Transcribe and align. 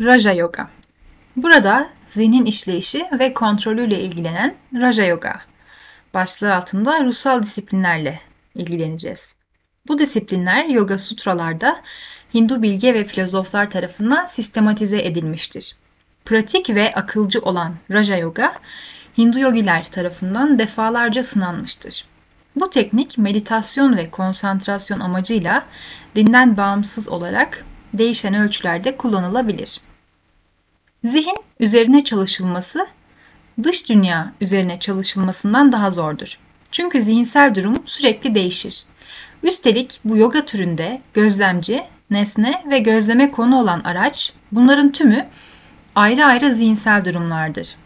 Raja 0.00 0.32
Yoga. 0.32 0.68
Burada 1.36 1.88
zihnin 2.08 2.46
işleyişi 2.46 3.06
ve 3.18 3.34
kontrolüyle 3.34 4.00
ilgilenen 4.00 4.54
Raja 4.74 5.04
Yoga 5.04 5.40
başlığı 6.14 6.54
altında 6.54 7.04
ruhsal 7.04 7.42
disiplinlerle 7.42 8.20
ilgileneceğiz. 8.54 9.34
Bu 9.88 9.98
disiplinler 9.98 10.64
Yoga 10.64 10.98
Sutralarda 10.98 11.82
Hindu 12.34 12.62
bilge 12.62 12.94
ve 12.94 13.04
filozoflar 13.04 13.70
tarafından 13.70 14.26
sistematize 14.26 15.02
edilmiştir. 15.02 15.76
Pratik 16.24 16.70
ve 16.70 16.94
akılcı 16.94 17.40
olan 17.40 17.74
Raja 17.90 18.16
Yoga, 18.16 18.54
Hindu 19.18 19.38
yogiler 19.38 19.84
tarafından 19.84 20.58
defalarca 20.58 21.22
sınanmıştır. 21.22 22.04
Bu 22.56 22.70
teknik 22.70 23.18
meditasyon 23.18 23.96
ve 23.96 24.10
konsantrasyon 24.10 25.00
amacıyla 25.00 25.66
dinden 26.16 26.56
bağımsız 26.56 27.08
olarak 27.08 27.64
değişen 27.94 28.34
ölçülerde 28.34 28.96
kullanılabilir. 28.96 29.80
Zihin 31.04 31.36
üzerine 31.60 32.04
çalışılması 32.04 32.86
dış 33.62 33.88
dünya 33.88 34.32
üzerine 34.40 34.78
çalışılmasından 34.80 35.72
daha 35.72 35.90
zordur. 35.90 36.38
Çünkü 36.70 37.00
zihinsel 37.00 37.54
durum 37.54 37.82
sürekli 37.86 38.34
değişir. 38.34 38.84
Üstelik 39.42 40.00
bu 40.04 40.16
yoga 40.16 40.44
türünde 40.44 41.00
gözlemci, 41.14 41.82
nesne 42.10 42.64
ve 42.70 42.78
gözleme 42.78 43.30
konu 43.30 43.60
olan 43.60 43.80
araç 43.80 44.32
bunların 44.52 44.92
tümü 44.92 45.26
ayrı 45.94 46.24
ayrı 46.24 46.54
zihinsel 46.54 47.04
durumlardır. 47.04 47.76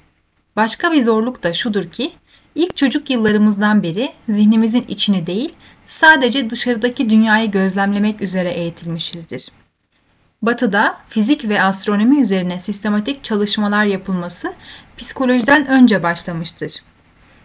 Başka 0.56 0.92
bir 0.92 1.02
zorluk 1.02 1.42
da 1.42 1.52
şudur 1.52 1.91
ki 1.91 2.12
ilk 2.55 2.77
çocuk 2.77 3.10
yıllarımızdan 3.10 3.83
beri 3.83 4.12
zihnimizin 4.28 4.84
içini 4.88 5.27
değil 5.27 5.55
sadece 5.86 6.50
dışarıdaki 6.50 7.10
dünyayı 7.10 7.50
gözlemlemek 7.50 8.22
üzere 8.22 8.50
eğitilmişizdir. 8.50 9.48
Batı'da 10.46 10.96
fizik 11.08 11.48
ve 11.48 11.62
astronomi 11.62 12.20
üzerine 12.20 12.60
sistematik 12.60 13.24
çalışmalar 13.24 13.84
yapılması 13.84 14.55
psikolojiden 14.98 15.66
önce 15.66 16.02
başlamıştır. 16.02 16.72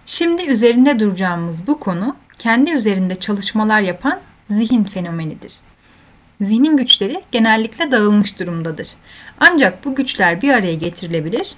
Şimdi 0.05 0.41
üzerinde 0.41 0.99
duracağımız 0.99 1.67
bu 1.67 1.79
konu 1.79 2.15
kendi 2.39 2.71
üzerinde 2.71 3.15
çalışmalar 3.15 3.81
yapan 3.81 4.19
zihin 4.49 4.83
fenomenidir. 4.83 5.53
Zihnin 6.41 6.77
güçleri 6.77 7.21
genellikle 7.31 7.91
dağılmış 7.91 8.39
durumdadır. 8.39 8.87
Ancak 9.39 9.85
bu 9.85 9.95
güçler 9.95 10.41
bir 10.41 10.49
araya 10.49 10.75
getirilebilir 10.75 11.53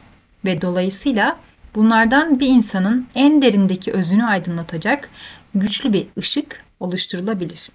ve 0.45 0.61
dolayısıyla 0.61 1.37
bunlardan 1.75 2.39
bir 2.39 2.47
insanın 2.47 3.07
en 3.15 3.41
derindeki 3.41 3.91
özünü 3.91 4.23
aydınlatacak 4.23 5.09
güçlü 5.55 5.93
bir 5.93 6.07
ışık 6.17 6.63
oluşturulabilir. 6.79 7.69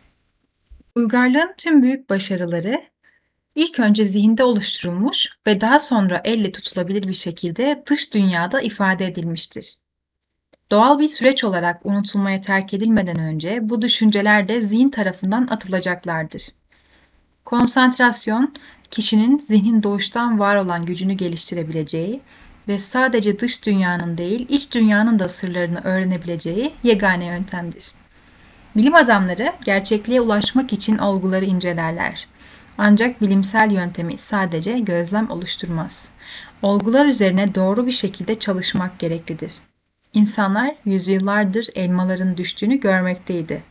Uygarlığın 0.95 1.55
tüm 1.59 1.83
büyük 1.83 2.11
başarıları 2.11 2.83
ilk 3.57 3.81
önce 3.81 4.05
zihinde 4.05 4.45
oluşturulmuş 4.45 5.29
ve 5.47 5.61
daha 5.61 5.79
sonra 5.79 6.21
elle 6.25 6.53
tutulabilir 6.53 7.09
bir 7.09 7.15
şekilde 7.15 7.83
dış 7.87 8.15
dünyada 8.15 8.61
ifade 8.61 9.07
edilmiştir. 9.07 9.77
Doğal 10.71 10.99
bir 10.99 11.09
süreç 11.09 11.45
olarak 11.45 11.87
unutulmaya 11.87 12.41
terk 12.41 12.75
edilmeden 12.75 13.19
önce 13.19 13.69
bu 13.69 13.83
düşünceler 13.83 14.49
de 14.49 14.61
zihin 14.61 14.91
tarafından 14.91 15.47
atılacaklardır. 15.47 16.49
Konsantrasyon, 17.45 18.55
kişinin 18.91 19.39
zihnin 19.39 19.83
doğuştan 19.83 20.39
var 20.39 20.57
olan 20.57 20.87
gücünü 20.87 21.13
geliştirebileceği 21.13 22.21
ve 22.69 22.79
sadece 22.79 23.39
dış 23.39 23.67
dünyanın 23.67 24.19
değil, 24.19 24.47
iç 24.49 24.75
dünyanın 24.75 25.19
da 25.19 25.29
sırlarını 25.29 25.81
öğrenebileceği 25.85 26.73
yegane 26.83 27.25
yöntemdir. 27.25 27.93
Bilim 28.77 28.95
adamları 28.95 29.53
gerçekliğe 29.65 30.21
ulaşmak 30.21 30.73
için 30.73 30.99
olguları 30.99 31.45
incelerler. 31.45 32.27
Ancak 32.79 33.21
bilimsel 33.21 33.71
yöntemi 33.71 34.19
sadece 34.19 34.79
gözlem 34.79 35.31
oluşturmaz. 35.31 36.09
Olgular 36.63 37.07
üzerine 37.07 37.55
doğru 37.55 37.87
bir 37.87 37.93
şekilde 37.93 38.39
çalışmak 38.39 38.99
gereklidir. 38.99 39.53
İnsanlar 40.13 40.75
yüzyıllardır 40.85 41.69
elmaların 41.75 42.37
düştüğünü 42.37 42.81
görmekteydi. 42.81 43.63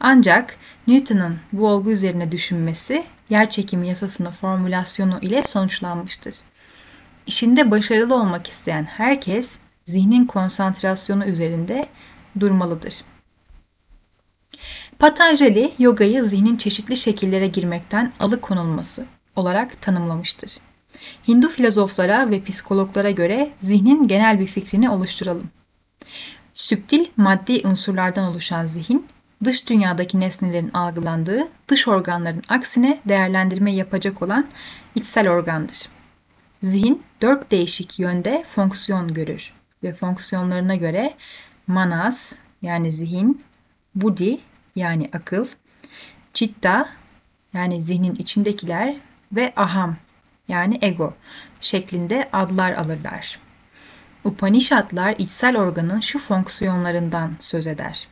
Ancak 0.00 0.56
Newton'un 0.86 1.38
bu 1.52 1.68
olgu 1.68 1.90
üzerine 1.90 2.32
düşünmesi 2.32 3.04
yer 3.30 3.50
çekimi 3.50 3.88
yasasının 3.88 4.30
formülasyonu 4.30 5.18
ile 5.22 5.42
sonuçlanmıştır. 5.42 6.34
İşinde 7.26 7.70
başarılı 7.70 8.14
olmak 8.14 8.48
isteyen 8.48 8.84
herkes 8.84 9.60
zihnin 9.86 10.24
konsantrasyonu 10.24 11.24
üzerinde 11.24 11.86
durmalıdır. 12.40 12.94
Patanjali 14.98 15.72
yogayı 15.78 16.24
zihnin 16.24 16.56
çeşitli 16.56 16.96
şekillere 16.96 17.46
girmekten 17.48 18.12
alıkonulması 18.20 19.06
olarak 19.36 19.82
tanımlamıştır. 19.82 20.58
Hindu 21.28 21.48
filozoflara 21.48 22.30
ve 22.30 22.42
psikologlara 22.42 23.10
göre 23.10 23.50
zihnin 23.60 24.08
genel 24.08 24.40
bir 24.40 24.46
fikrini 24.46 24.90
oluşturalım. 24.90 25.50
Süptil 26.54 27.06
maddi 27.16 27.62
unsurlardan 27.64 28.30
oluşan 28.30 28.66
zihin, 28.66 29.06
dış 29.44 29.68
dünyadaki 29.68 30.20
nesnelerin 30.20 30.70
algılandığı 30.72 31.48
dış 31.68 31.88
organların 31.88 32.42
aksine 32.48 33.00
değerlendirme 33.08 33.74
yapacak 33.74 34.22
olan 34.22 34.46
içsel 34.94 35.28
organdır. 35.28 35.88
Zihin 36.62 37.02
dört 37.22 37.50
değişik 37.50 37.98
yönde 37.98 38.44
fonksiyon 38.54 39.14
görür 39.14 39.52
ve 39.82 39.94
fonksiyonlarına 39.94 40.74
göre 40.74 41.14
manas 41.66 42.32
yani 42.62 42.92
zihin, 42.92 43.42
budi 43.94 44.38
yani 44.78 45.10
akıl, 45.12 45.46
citta 46.34 46.88
yani 47.52 47.84
zihnin 47.84 48.14
içindekiler 48.14 48.96
ve 49.32 49.52
aham 49.56 49.96
yani 50.48 50.78
ego 50.82 51.14
şeklinde 51.60 52.28
adlar 52.32 52.72
alırlar. 52.72 53.38
Upanishadlar 54.24 55.14
içsel 55.18 55.56
organın 55.56 56.00
şu 56.00 56.18
fonksiyonlarından 56.18 57.32
söz 57.40 57.66
eder. 57.66 58.08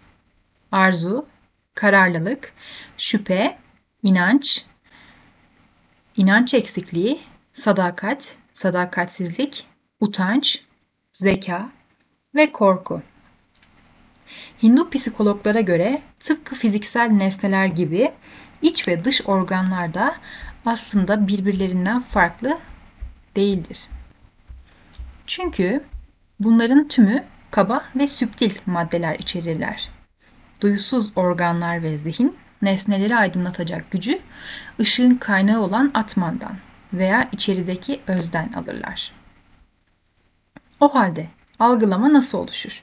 Arzu, 0.72 1.26
kararlılık, 1.74 2.52
şüphe, 2.98 3.58
inanç, 4.02 4.64
inanç 6.16 6.54
eksikliği, 6.54 7.20
sadakat, 7.52 8.36
sadakatsizlik, 8.52 9.66
utanç, 10.00 10.62
zeka 11.12 11.68
ve 12.34 12.52
korku. 12.52 13.02
Hindu 14.62 14.90
psikologlara 14.90 15.60
göre 15.60 16.02
tıpkı 16.20 16.54
fiziksel 16.54 17.06
nesneler 17.10 17.66
gibi 17.66 18.12
iç 18.62 18.88
ve 18.88 19.04
dış 19.04 19.28
organlar 19.28 19.94
da 19.94 20.16
aslında 20.66 21.28
birbirlerinden 21.28 22.00
farklı 22.00 22.58
değildir. 23.36 23.88
Çünkü 25.26 25.84
bunların 26.40 26.88
tümü 26.88 27.24
kaba 27.50 27.84
ve 27.96 28.06
süptil 28.06 28.54
maddeler 28.66 29.18
içerirler. 29.18 29.88
Duyusuz 30.60 31.12
organlar 31.16 31.82
ve 31.82 31.98
zihin 31.98 32.36
nesneleri 32.62 33.16
aydınlatacak 33.16 33.90
gücü 33.90 34.18
ışığın 34.80 35.14
kaynağı 35.14 35.60
olan 35.60 35.90
atmandan 35.94 36.56
veya 36.92 37.28
içerideki 37.32 38.00
özden 38.06 38.52
alırlar. 38.52 39.12
O 40.80 40.94
halde 40.94 41.26
algılama 41.58 42.12
nasıl 42.12 42.38
oluşur? 42.38 42.82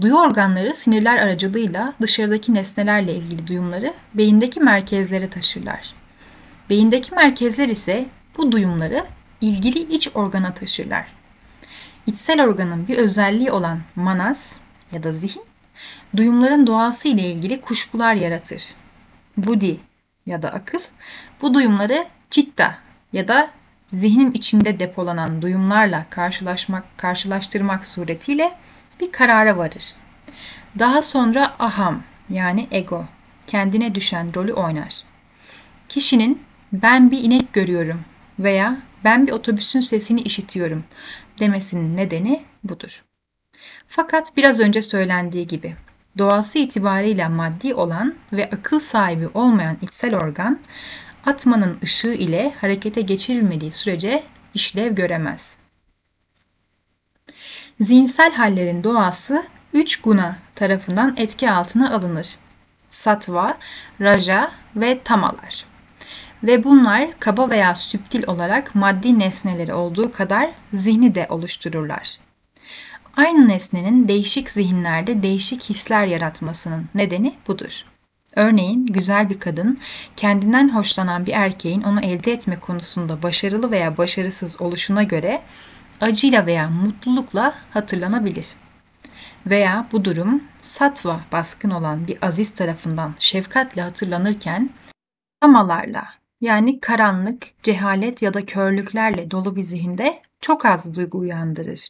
Duyu 0.00 0.16
organları 0.16 0.74
sinirler 0.74 1.16
aracılığıyla 1.16 1.94
dışarıdaki 2.00 2.54
nesnelerle 2.54 3.14
ilgili 3.14 3.46
duyumları 3.46 3.94
beyindeki 4.14 4.60
merkezlere 4.60 5.30
taşırlar. 5.30 5.94
Beyindeki 6.70 7.14
merkezler 7.14 7.68
ise 7.68 8.06
bu 8.36 8.52
duyumları 8.52 9.04
ilgili 9.40 9.78
iç 9.94 10.08
organa 10.14 10.54
taşırlar. 10.54 11.06
İçsel 12.06 12.44
organın 12.44 12.88
bir 12.88 12.96
özelliği 12.98 13.50
olan 13.50 13.78
manas 13.96 14.56
ya 14.92 15.02
da 15.02 15.12
zihin, 15.12 15.42
duyumların 16.16 16.66
doğası 16.66 17.08
ile 17.08 17.30
ilgili 17.30 17.60
kuşkular 17.60 18.14
yaratır. 18.14 18.62
Budi 19.36 19.76
ya 20.26 20.42
da 20.42 20.52
akıl, 20.52 20.80
bu 21.42 21.54
duyumları 21.54 22.06
citta 22.30 22.78
ya 23.12 23.28
da 23.28 23.50
zihnin 23.92 24.32
içinde 24.32 24.78
depolanan 24.78 25.42
duyumlarla 25.42 26.06
karşılaşmak, 26.10 26.84
karşılaştırmak 26.98 27.86
suretiyle 27.86 28.52
bir 29.00 29.12
karara 29.12 29.56
varır. 29.56 29.94
Daha 30.78 31.02
sonra 31.02 31.56
aham 31.58 32.02
yani 32.30 32.68
ego 32.70 33.04
kendine 33.46 33.94
düşen 33.94 34.34
rolü 34.34 34.52
oynar. 34.52 34.94
Kişinin 35.88 36.42
ben 36.72 37.10
bir 37.10 37.18
inek 37.18 37.52
görüyorum 37.52 38.00
veya 38.38 38.76
ben 39.04 39.26
bir 39.26 39.32
otobüsün 39.32 39.80
sesini 39.80 40.20
işitiyorum 40.20 40.84
demesinin 41.38 41.96
nedeni 41.96 42.42
budur. 42.64 43.02
Fakat 43.88 44.36
biraz 44.36 44.60
önce 44.60 44.82
söylendiği 44.82 45.46
gibi 45.46 45.74
doğası 46.18 46.58
itibariyle 46.58 47.28
maddi 47.28 47.74
olan 47.74 48.14
ve 48.32 48.50
akıl 48.50 48.78
sahibi 48.78 49.28
olmayan 49.34 49.76
içsel 49.82 50.16
organ 50.16 50.58
atmanın 51.26 51.78
ışığı 51.82 52.12
ile 52.12 52.54
harekete 52.60 53.00
geçirilmediği 53.00 53.72
sürece 53.72 54.22
işlev 54.54 54.94
göremez. 54.94 55.55
Zihinsel 57.80 58.32
hallerin 58.32 58.84
doğası 58.84 59.44
üç 59.72 60.00
guna 60.00 60.36
tarafından 60.54 61.14
etki 61.16 61.50
altına 61.50 61.94
alınır. 61.94 62.36
Satva, 62.90 63.58
Raja 64.00 64.50
ve 64.76 65.00
Tamalar. 65.04 65.64
Ve 66.42 66.64
bunlar 66.64 67.08
kaba 67.20 67.50
veya 67.50 67.74
süptil 67.74 68.24
olarak 68.26 68.74
maddi 68.74 69.18
nesneleri 69.18 69.74
olduğu 69.74 70.12
kadar 70.12 70.50
zihni 70.74 71.14
de 71.14 71.26
oluştururlar. 71.30 72.18
Aynı 73.16 73.48
nesnenin 73.48 74.08
değişik 74.08 74.50
zihinlerde 74.50 75.22
değişik 75.22 75.70
hisler 75.70 76.06
yaratmasının 76.06 76.84
nedeni 76.94 77.34
budur. 77.48 77.84
Örneğin 78.36 78.86
güzel 78.86 79.30
bir 79.30 79.40
kadın 79.40 79.78
kendinden 80.16 80.74
hoşlanan 80.74 81.26
bir 81.26 81.32
erkeğin 81.32 81.82
onu 81.82 82.00
elde 82.00 82.32
etme 82.32 82.60
konusunda 82.60 83.22
başarılı 83.22 83.70
veya 83.70 83.96
başarısız 83.96 84.60
oluşuna 84.60 85.02
göre 85.02 85.42
acıyla 86.00 86.46
veya 86.46 86.68
mutlulukla 86.68 87.54
hatırlanabilir. 87.70 88.46
Veya 89.46 89.86
bu 89.92 90.04
durum 90.04 90.42
satva 90.62 91.20
baskın 91.32 91.70
olan 91.70 92.06
bir 92.06 92.18
aziz 92.22 92.54
tarafından 92.54 93.14
şefkatle 93.18 93.82
hatırlanırken 93.82 94.70
tamalarla 95.40 96.04
yani 96.40 96.80
karanlık, 96.80 97.62
cehalet 97.62 98.22
ya 98.22 98.34
da 98.34 98.46
körlüklerle 98.46 99.30
dolu 99.30 99.56
bir 99.56 99.62
zihinde 99.62 100.22
çok 100.40 100.66
az 100.66 100.96
duygu 100.96 101.18
uyandırır. 101.18 101.80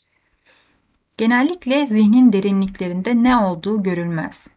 Genellikle 1.18 1.86
zihnin 1.86 2.32
derinliklerinde 2.32 3.22
ne 3.22 3.36
olduğu 3.36 3.82
görülmez. 3.82 4.48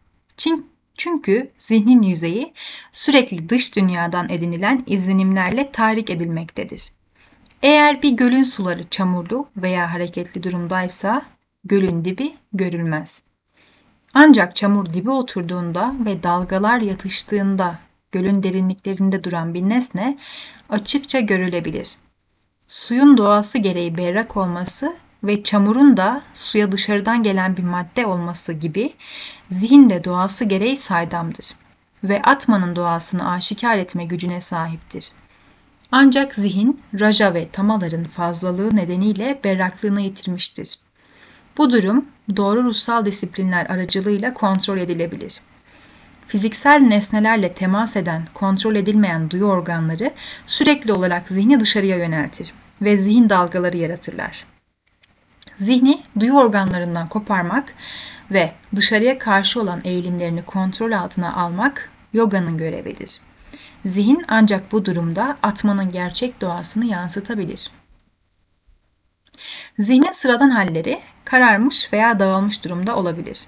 Çünkü 0.96 1.50
zihnin 1.58 2.02
yüzeyi 2.02 2.52
sürekli 2.92 3.48
dış 3.48 3.76
dünyadan 3.76 4.28
edinilen 4.28 4.84
izlenimlerle 4.86 5.72
tahrik 5.72 6.10
edilmektedir. 6.10 6.92
Eğer 7.62 8.02
bir 8.02 8.10
gölün 8.10 8.42
suları 8.42 8.88
çamurlu 8.88 9.48
veya 9.56 9.92
hareketli 9.92 10.42
durumdaysa 10.42 11.22
gölün 11.64 12.04
dibi 12.04 12.34
görülmez. 12.52 13.22
Ancak 14.14 14.56
çamur 14.56 14.92
dibi 14.94 15.10
oturduğunda 15.10 15.94
ve 16.06 16.22
dalgalar 16.22 16.78
yatıştığında 16.78 17.78
gölün 18.12 18.42
derinliklerinde 18.42 19.24
duran 19.24 19.54
bir 19.54 19.62
nesne 19.62 20.18
açıkça 20.68 21.20
görülebilir. 21.20 21.96
Suyun 22.68 23.16
doğası 23.16 23.58
gereği 23.58 23.96
berrak 23.96 24.36
olması 24.36 24.96
ve 25.24 25.42
çamurun 25.42 25.96
da 25.96 26.22
suya 26.34 26.72
dışarıdan 26.72 27.22
gelen 27.22 27.56
bir 27.56 27.64
madde 27.64 28.06
olması 28.06 28.52
gibi 28.52 28.92
zihin 29.50 29.90
de 29.90 30.04
doğası 30.04 30.44
gereği 30.44 30.76
saydamdır 30.76 31.46
ve 32.04 32.22
atmanın 32.22 32.76
doğasını 32.76 33.30
aşikar 33.30 33.76
etme 33.76 34.04
gücüne 34.04 34.40
sahiptir. 34.40 35.12
Ancak 35.92 36.34
zihin, 36.34 36.80
raja 37.00 37.34
ve 37.34 37.48
tamaların 37.48 38.04
fazlalığı 38.04 38.76
nedeniyle 38.76 39.40
berraklığını 39.44 40.00
yitirmiştir. 40.00 40.78
Bu 41.58 41.72
durum 41.72 42.04
doğru 42.36 42.64
ruhsal 42.64 43.04
disiplinler 43.04 43.66
aracılığıyla 43.66 44.34
kontrol 44.34 44.78
edilebilir. 44.78 45.40
Fiziksel 46.26 46.80
nesnelerle 46.80 47.52
temas 47.52 47.96
eden, 47.96 48.22
kontrol 48.34 48.74
edilmeyen 48.74 49.30
duyu 49.30 49.44
organları 49.44 50.10
sürekli 50.46 50.92
olarak 50.92 51.28
zihni 51.28 51.60
dışarıya 51.60 51.96
yöneltir 51.96 52.52
ve 52.82 52.98
zihin 52.98 53.28
dalgaları 53.28 53.76
yaratırlar. 53.76 54.44
Zihni 55.58 56.02
duyu 56.20 56.32
organlarından 56.32 57.08
koparmak 57.08 57.74
ve 58.30 58.52
dışarıya 58.76 59.18
karşı 59.18 59.60
olan 59.60 59.80
eğilimlerini 59.84 60.42
kontrol 60.42 60.92
altına 60.92 61.34
almak 61.34 61.90
yoganın 62.12 62.58
görevidir. 62.58 63.20
Zihin 63.84 64.24
ancak 64.28 64.72
bu 64.72 64.84
durumda 64.84 65.36
atmanın 65.42 65.90
gerçek 65.90 66.40
doğasını 66.40 66.86
yansıtabilir. 66.86 67.70
Zihnin 69.78 70.12
sıradan 70.12 70.50
halleri 70.50 71.00
kararmış 71.24 71.92
veya 71.92 72.18
dağılmış 72.18 72.64
durumda 72.64 72.96
olabilir. 72.96 73.46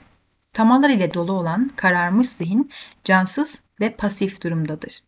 Tamalar 0.52 0.90
ile 0.90 1.14
dolu 1.14 1.32
olan 1.32 1.70
kararmış 1.76 2.28
zihin 2.28 2.70
cansız 3.04 3.62
ve 3.80 3.90
pasif 3.96 4.42
durumdadır. 4.42 5.02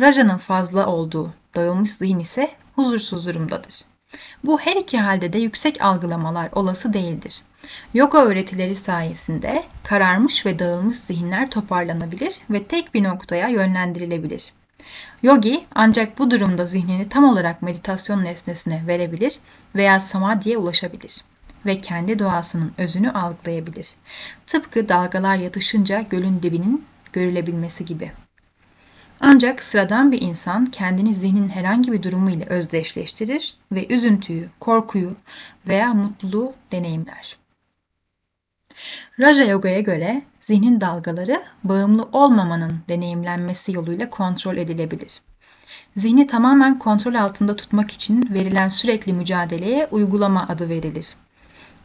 Raja'nın 0.00 0.36
fazla 0.36 0.86
olduğu 0.86 1.34
dağılmış 1.54 1.90
zihin 1.90 2.18
ise 2.18 2.54
huzursuz 2.74 3.26
durumdadır. 3.26 3.74
Bu 4.44 4.60
her 4.60 4.76
iki 4.76 4.98
halde 4.98 5.32
de 5.32 5.38
yüksek 5.38 5.82
algılamalar 5.82 6.48
olası 6.52 6.92
değildir. 6.92 7.42
Yoga 7.94 8.24
öğretileri 8.24 8.76
sayesinde 8.76 9.64
kararmış 9.84 10.46
ve 10.46 10.58
dağılmış 10.58 10.96
zihinler 10.96 11.50
toparlanabilir 11.50 12.34
ve 12.50 12.64
tek 12.64 12.94
bir 12.94 13.04
noktaya 13.04 13.48
yönlendirilebilir. 13.48 14.52
Yogi 15.22 15.64
ancak 15.74 16.18
bu 16.18 16.30
durumda 16.30 16.66
zihnini 16.66 17.08
tam 17.08 17.24
olarak 17.24 17.62
meditasyon 17.62 18.24
nesnesine 18.24 18.82
verebilir 18.86 19.38
veya 19.74 20.00
samadhiye 20.00 20.58
ulaşabilir 20.58 21.24
ve 21.66 21.80
kendi 21.80 22.18
doğasının 22.18 22.72
özünü 22.78 23.10
algılayabilir. 23.10 23.88
Tıpkı 24.46 24.88
dalgalar 24.88 25.36
yatışınca 25.36 26.04
gölün 26.10 26.42
dibinin 26.42 26.84
görülebilmesi 27.12 27.84
gibi. 27.84 28.12
Ancak 29.20 29.62
sıradan 29.62 30.12
bir 30.12 30.20
insan 30.20 30.66
kendini 30.66 31.14
zihnin 31.14 31.48
herhangi 31.48 31.92
bir 31.92 32.02
durumu 32.02 32.30
ile 32.30 32.46
özdeşleştirir 32.46 33.54
ve 33.72 33.86
üzüntüyü, 33.86 34.48
korkuyu 34.60 35.16
veya 35.68 35.94
mutluluğu 35.94 36.52
deneyimler. 36.72 37.43
Raja 39.20 39.44
Yoga'ya 39.44 39.80
göre 39.80 40.22
zihnin 40.40 40.80
dalgaları 40.80 41.42
bağımlı 41.64 42.08
olmamanın 42.12 42.72
deneyimlenmesi 42.88 43.72
yoluyla 43.72 44.10
kontrol 44.10 44.56
edilebilir. 44.56 45.20
Zihni 45.96 46.26
tamamen 46.26 46.78
kontrol 46.78 47.14
altında 47.14 47.56
tutmak 47.56 47.90
için 47.90 48.28
verilen 48.34 48.68
sürekli 48.68 49.12
mücadeleye 49.12 49.88
uygulama 49.90 50.46
adı 50.48 50.68
verilir. 50.68 51.14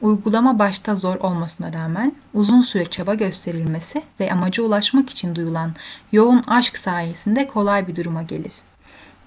Uygulama 0.01 0.59
başta 0.59 0.95
zor 0.95 1.15
olmasına 1.15 1.73
rağmen 1.73 2.15
uzun 2.33 2.61
süre 2.61 2.85
çaba 2.85 3.13
gösterilmesi 3.13 4.03
ve 4.19 4.33
amaca 4.33 4.63
ulaşmak 4.63 5.09
için 5.09 5.35
duyulan 5.35 5.71
yoğun 6.11 6.43
aşk 6.47 6.77
sayesinde 6.77 7.47
kolay 7.47 7.87
bir 7.87 7.95
duruma 7.95 8.23
gelir. 8.23 8.53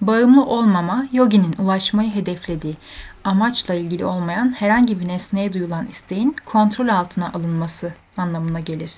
Bağımlı 0.01 0.45
olmama, 0.45 1.07
yoginin 1.11 1.55
ulaşmayı 1.59 2.13
hedeflediği 2.13 2.75
amaçla 3.23 3.73
ilgili 3.73 4.05
olmayan 4.05 4.51
herhangi 4.51 4.99
bir 4.99 5.07
nesneye 5.07 5.53
duyulan 5.53 5.87
isteğin 5.87 6.35
kontrol 6.45 6.87
altına 6.87 7.31
alınması 7.33 7.93
anlamına 8.17 8.59
gelir. 8.59 8.93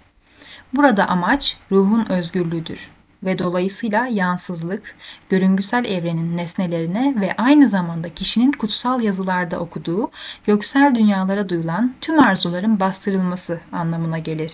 Burada 0.73 1.07
amaç 1.07 1.57
ruhun 1.71 2.05
özgürlüğüdür 2.09 2.89
ve 3.23 3.39
dolayısıyla 3.39 4.07
yansızlık, 4.07 4.95
görüngüsel 5.29 5.85
evrenin 5.85 6.37
nesnelerine 6.37 7.15
ve 7.21 7.33
aynı 7.37 7.69
zamanda 7.69 8.13
kişinin 8.13 8.51
kutsal 8.51 9.01
yazılarda 9.01 9.59
okuduğu 9.59 10.11
göksel 10.45 10.95
dünyalara 10.95 11.49
duyulan 11.49 11.93
tüm 12.01 12.27
arzuların 12.27 12.79
bastırılması 12.79 13.59
anlamına 13.71 14.19
gelir. 14.19 14.53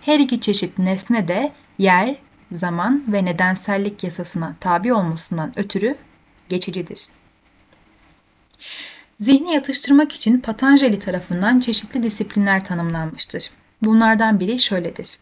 Her 0.00 0.18
iki 0.18 0.40
çeşit 0.40 0.78
nesne 0.78 1.28
de 1.28 1.52
yer, 1.78 2.16
zaman 2.52 3.04
ve 3.08 3.24
nedensellik 3.24 4.04
yasasına 4.04 4.54
tabi 4.60 4.92
olmasından 4.92 5.52
ötürü 5.56 5.96
geçicidir. 6.48 7.06
Zihni 9.22 9.54
yatıştırmak 9.54 10.12
için 10.12 10.38
Patanjali 10.40 10.98
tarafından 10.98 11.60
çeşitli 11.60 12.02
disiplinler 12.02 12.64
tanımlanmıştır. 12.64 13.50
Bunlardan 13.82 14.40
biri 14.40 14.58
şöyledir. 14.58 15.18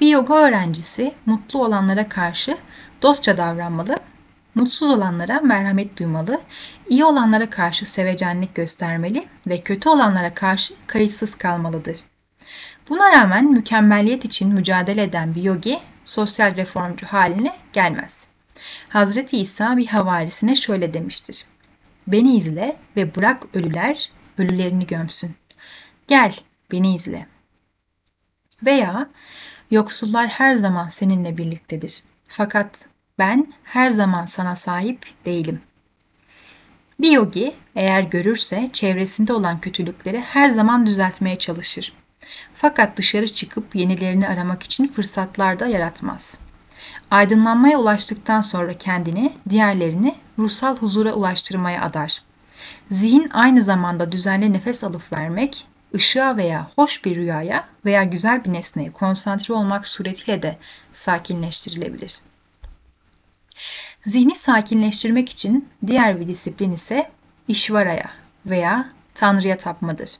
Bir 0.00 0.08
yoga 0.08 0.34
öğrencisi 0.34 1.14
mutlu 1.26 1.64
olanlara 1.64 2.08
karşı 2.08 2.58
dostça 3.02 3.36
davranmalı, 3.36 3.96
mutsuz 4.54 4.90
olanlara 4.90 5.40
merhamet 5.40 5.98
duymalı, 5.98 6.40
iyi 6.88 7.04
olanlara 7.04 7.50
karşı 7.50 7.86
sevecenlik 7.86 8.54
göstermeli 8.54 9.26
ve 9.46 9.60
kötü 9.60 9.88
olanlara 9.88 10.34
karşı 10.34 10.74
kayıtsız 10.86 11.34
kalmalıdır. 11.34 11.96
Buna 12.88 13.12
rağmen 13.12 13.44
mükemmelliyet 13.44 14.24
için 14.24 14.54
mücadele 14.54 15.02
eden 15.02 15.34
bir 15.34 15.42
yogi 15.42 15.80
sosyal 16.04 16.56
reformcu 16.56 17.06
haline 17.06 17.56
gelmez. 17.72 18.20
Hazreti 18.88 19.38
İsa 19.38 19.76
bir 19.76 19.86
havarisine 19.86 20.54
şöyle 20.54 20.94
demiştir. 20.94 21.44
Beni 22.08 22.36
izle 22.36 22.76
ve 22.96 23.14
bırak 23.14 23.42
ölüler 23.54 24.10
ölülerini 24.38 24.86
gömsün. 24.86 25.34
Gel, 26.06 26.34
beni 26.72 26.94
izle. 26.94 27.26
Veya 28.62 29.08
yoksullar 29.70 30.28
her 30.28 30.54
zaman 30.54 30.88
seninle 30.88 31.36
birliktedir. 31.36 32.02
Fakat 32.28 32.84
ben 33.18 33.52
her 33.64 33.90
zaman 33.90 34.26
sana 34.26 34.56
sahip 34.56 35.06
değilim. 35.26 35.60
Bir 37.00 37.10
yogi 37.10 37.54
eğer 37.76 38.02
görürse 38.02 38.68
çevresinde 38.72 39.32
olan 39.32 39.60
kötülükleri 39.60 40.20
her 40.20 40.48
zaman 40.48 40.86
düzeltmeye 40.86 41.38
çalışır. 41.38 41.92
Fakat 42.54 42.96
dışarı 42.96 43.28
çıkıp 43.28 43.74
yenilerini 43.74 44.28
aramak 44.28 44.62
için 44.62 44.88
fırsatlar 44.88 45.60
da 45.60 45.66
yaratmaz. 45.66 46.38
Aydınlanmaya 47.10 47.78
ulaştıktan 47.78 48.40
sonra 48.40 48.78
kendini, 48.78 49.32
diğerlerini 49.48 50.14
ruhsal 50.38 50.76
huzura 50.76 51.12
ulaştırmaya 51.12 51.82
adar. 51.82 52.22
Zihin 52.90 53.28
aynı 53.32 53.62
zamanda 53.62 54.12
düzenli 54.12 54.52
nefes 54.52 54.84
alıp 54.84 55.12
vermek, 55.12 55.66
ışığa 55.94 56.36
veya 56.36 56.70
hoş 56.76 57.04
bir 57.04 57.16
rüyaya 57.16 57.68
veya 57.84 58.04
güzel 58.04 58.44
bir 58.44 58.52
nesneye 58.52 58.90
konsantre 58.90 59.54
olmak 59.54 59.86
suretiyle 59.86 60.42
de 60.42 60.58
sakinleştirilebilir. 60.92 62.18
Zihni 64.06 64.36
sakinleştirmek 64.36 65.28
için 65.28 65.68
diğer 65.86 66.20
bir 66.20 66.28
disiplin 66.28 66.72
ise 66.72 67.10
işvaraya 67.48 68.10
veya 68.46 68.88
Tanrı'ya 69.14 69.58
tapmadır. 69.58 70.10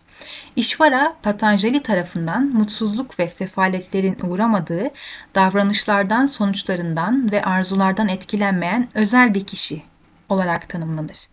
İşvara, 0.57 1.17
Patanjali 1.23 1.83
tarafından 1.83 2.43
mutsuzluk 2.45 3.19
ve 3.19 3.29
sefaletlerin 3.29 4.17
uğramadığı, 4.23 4.91
davranışlardan, 5.35 6.27
sonuçlarından 6.27 7.33
ve 7.33 7.43
arzulardan 7.43 8.09
etkilenmeyen 8.09 8.89
özel 8.95 9.35
bir 9.35 9.47
kişi 9.47 9.83
olarak 10.29 10.69
tanımlanır. 10.69 11.29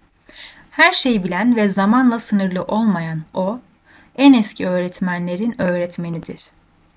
Her 0.72 0.92
şeyi 0.92 1.24
bilen 1.24 1.56
ve 1.56 1.70
zamanla 1.70 2.20
sınırlı 2.20 2.64
olmayan 2.64 3.22
o, 3.34 3.60
en 4.18 4.34
eski 4.34 4.68
öğretmenlerin 4.68 5.62
öğretmenidir. 5.62 6.46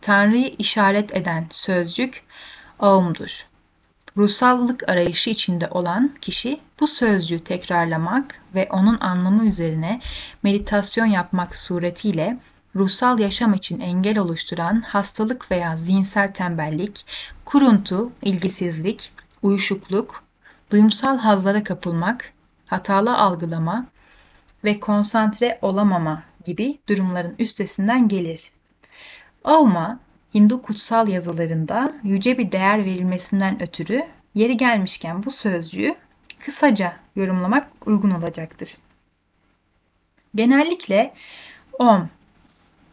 Tanrı'yı 0.01 0.55
işaret 0.59 1.17
eden 1.17 1.47
sözcük 1.51 2.23
Aum'dur. 2.81 3.47
Ruhsallık 4.19 4.89
arayışı 4.89 5.31
içinde 5.31 5.69
olan 5.71 6.15
kişi 6.21 6.61
bu 6.81 6.87
sözcüğü 6.87 7.39
tekrarlamak 7.39 8.41
ve 8.55 8.69
onun 8.73 9.01
anlamı 9.01 9.47
üzerine 9.47 10.01
meditasyon 10.43 11.07
yapmak 11.07 11.57
suretiyle 11.57 12.39
ruhsal 12.77 13.19
yaşam 13.19 13.55
için 13.55 13.81
engel 13.81 14.19
oluşturan 14.19 14.81
hastalık 14.81 15.51
veya 15.51 15.77
zihinsel 15.77 16.33
tembellik, 16.33 17.07
kuruntu, 17.45 18.13
ilgisizlik, 18.23 19.13
uyuşukluk, 19.43 20.25
duyumsal 20.71 21.19
hazlara 21.19 21.65
kapılmak, 21.65 22.33
hatalı 22.67 23.17
algılama 23.17 23.87
ve 24.65 24.81
konsantre 24.81 25.59
olamama 25.63 26.23
gibi 26.45 26.79
durumların 26.89 27.35
üstesinden 27.39 28.09
gelir. 28.09 28.51
Avma, 29.45 30.01
Hindu 30.39 30.63
kutsal 30.63 31.09
yazılarında 31.09 31.93
yüce 32.03 32.39
bir 32.39 32.53
değer 32.53 32.85
verilmesinden 32.85 33.63
ötürü 33.63 34.07
yeri 34.35 34.57
gelmişken 34.57 35.25
bu 35.25 35.31
sözcüğü 35.31 35.95
kısaca 36.39 36.97
yorumlamak 37.17 37.69
uygun 37.87 38.11
olacaktır. 38.11 38.77
Genellikle 40.35 41.15
Om 41.79 42.09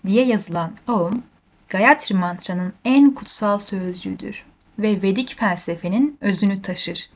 diye 0.05 0.25
yazılan 0.25 0.71
Om, 0.87 1.23
Gayatri 1.69 2.15
mantranın 2.15 2.73
en 2.85 3.11
kutsal 3.11 3.57
sözcüğüdür 3.57 4.45
ve 4.79 5.01
Vedik 5.01 5.35
felsefenin 5.37 6.17
özünü 6.21 6.61
taşır. 6.61 7.09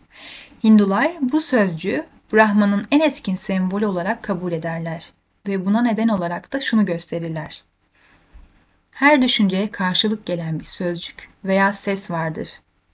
Hindular 0.63 1.11
bu 1.21 1.41
sözcüğü 1.41 2.05
Brahman'ın 2.33 2.85
en 2.91 2.99
etkin 2.99 3.35
sembolü 3.35 3.85
olarak 3.85 4.23
kabul 4.23 4.51
ederler 4.51 5.11
ve 5.47 5.65
buna 5.65 5.81
neden 5.81 6.07
olarak 6.07 6.53
da 6.53 6.59
şunu 6.59 6.85
gösterirler. 6.85 7.68
Her 8.99 9.21
düşünceye 9.21 9.71
karşılık 9.71 10.25
gelen 10.25 10.59
bir 10.59 10.65
sözcük 10.65 11.29
veya 11.45 11.73
ses 11.73 12.11
vardır. 12.11 12.49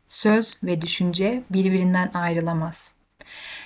Söz 0.08 0.64
ve 0.64 0.82
düşünce 0.82 1.44
birbirinden 1.50 2.12
ayrılamaz. 2.14 2.94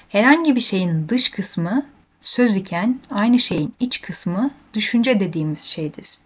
Herhangi 0.10 0.56
bir 0.56 0.62
şeyin 0.62 1.10
dış 1.10 1.30
kısmı 1.30 1.86
söz 2.22 2.56
iken 2.56 3.00
aynı 3.12 3.40
şeyin 3.40 3.74
iç 3.80 4.02
kısmı 4.02 4.52
düşünce 4.74 5.20
dediğimiz 5.20 5.62
şeydir. 5.62 6.18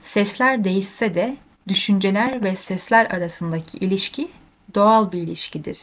Sesler 0.00 0.64
değişse 0.64 1.14
de 1.14 1.36
düşünceler 1.68 2.44
ve 2.44 2.56
sesler 2.56 3.06
arasındaki 3.06 3.78
ilişki 3.78 4.28
doğal 4.74 5.12
bir 5.12 5.18
ilişkidir. 5.18 5.78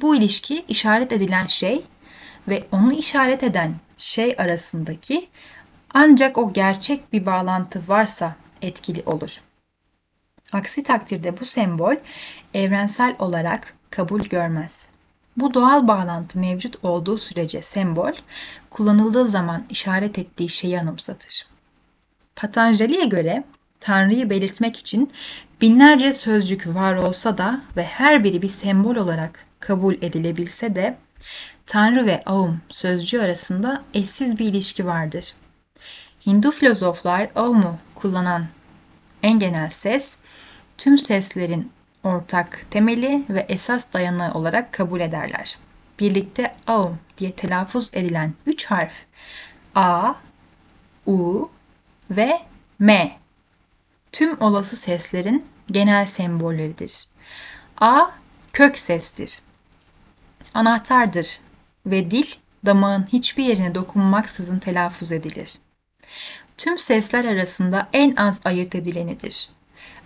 Bu 0.00 0.16
ilişki 0.16 0.64
işaret 0.68 1.12
edilen 1.12 1.46
şey 1.46 1.84
ve 2.48 2.64
onu 2.72 2.92
işaret 2.92 3.42
eden 3.42 3.74
şey 3.98 4.34
arasındaki 4.38 5.28
ancak 5.94 6.38
o 6.38 6.52
gerçek 6.52 7.12
bir 7.12 7.26
bağlantı 7.26 7.82
varsa 7.88 8.36
etkili 8.66 9.02
olur. 9.06 9.40
Aksi 10.52 10.82
takdirde 10.82 11.40
bu 11.40 11.44
sembol 11.44 11.94
evrensel 12.54 13.16
olarak 13.18 13.74
kabul 13.90 14.20
görmez. 14.20 14.88
Bu 15.36 15.54
doğal 15.54 15.88
bağlantı 15.88 16.38
mevcut 16.38 16.84
olduğu 16.84 17.18
sürece 17.18 17.62
sembol, 17.62 18.12
kullanıldığı 18.70 19.28
zaman 19.28 19.64
işaret 19.70 20.18
ettiği 20.18 20.48
şeyi 20.48 20.80
anımsatır. 20.80 21.46
Patanjali'ye 22.36 23.04
göre 23.04 23.44
Tanrı'yı 23.80 24.30
belirtmek 24.30 24.76
için 24.76 25.12
binlerce 25.60 26.12
sözcük 26.12 26.66
var 26.66 26.94
olsa 26.94 27.38
da 27.38 27.62
ve 27.76 27.84
her 27.84 28.24
biri 28.24 28.42
bir 28.42 28.48
sembol 28.48 28.96
olarak 28.96 29.46
kabul 29.60 29.94
edilebilse 29.94 30.74
de 30.74 30.96
Tanrı 31.66 32.06
ve 32.06 32.22
Aum 32.26 32.60
sözcüğü 32.68 33.20
arasında 33.20 33.82
eşsiz 33.94 34.38
bir 34.38 34.44
ilişki 34.44 34.86
vardır. 34.86 35.34
Hindu 36.26 36.50
filozoflar 36.50 37.28
Aum'u 37.36 37.78
kullanan 37.94 38.46
en 39.24 39.38
genel 39.38 39.70
ses, 39.70 40.16
tüm 40.78 40.98
seslerin 40.98 41.72
ortak 42.02 42.66
temeli 42.70 43.24
ve 43.28 43.46
esas 43.48 43.92
dayanağı 43.92 44.34
olarak 44.34 44.72
kabul 44.72 45.00
ederler. 45.00 45.58
Birlikte 46.00 46.54
Aum 46.66 46.98
diye 47.18 47.32
telaffuz 47.32 47.90
edilen 47.92 48.34
üç 48.46 48.66
harf 48.66 48.92
A, 49.74 50.14
U 51.06 51.50
ve 52.10 52.42
M 52.78 53.18
tüm 54.12 54.40
olası 54.40 54.76
seslerin 54.76 55.46
genel 55.70 56.06
sembolleridir. 56.06 57.06
A 57.80 58.06
kök 58.52 58.78
sestir. 58.78 59.38
Anahtardır 60.54 61.38
ve 61.86 62.10
dil 62.10 62.26
damağın 62.66 63.08
hiçbir 63.12 63.44
yerine 63.44 63.74
dokunmaksızın 63.74 64.58
telaffuz 64.58 65.12
edilir. 65.12 65.58
Tüm 66.58 66.78
sesler 66.78 67.24
arasında 67.24 67.88
en 67.92 68.16
az 68.16 68.40
ayırt 68.44 68.74
edilenidir. 68.74 69.48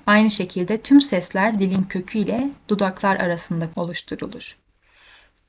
Aynı 0.07 0.31
şekilde 0.31 0.81
tüm 0.81 1.01
sesler 1.01 1.59
dilin 1.59 1.83
kökü 1.83 2.19
ile 2.19 2.51
dudaklar 2.69 3.17
arasında 3.17 3.69
oluşturulur. 3.77 4.57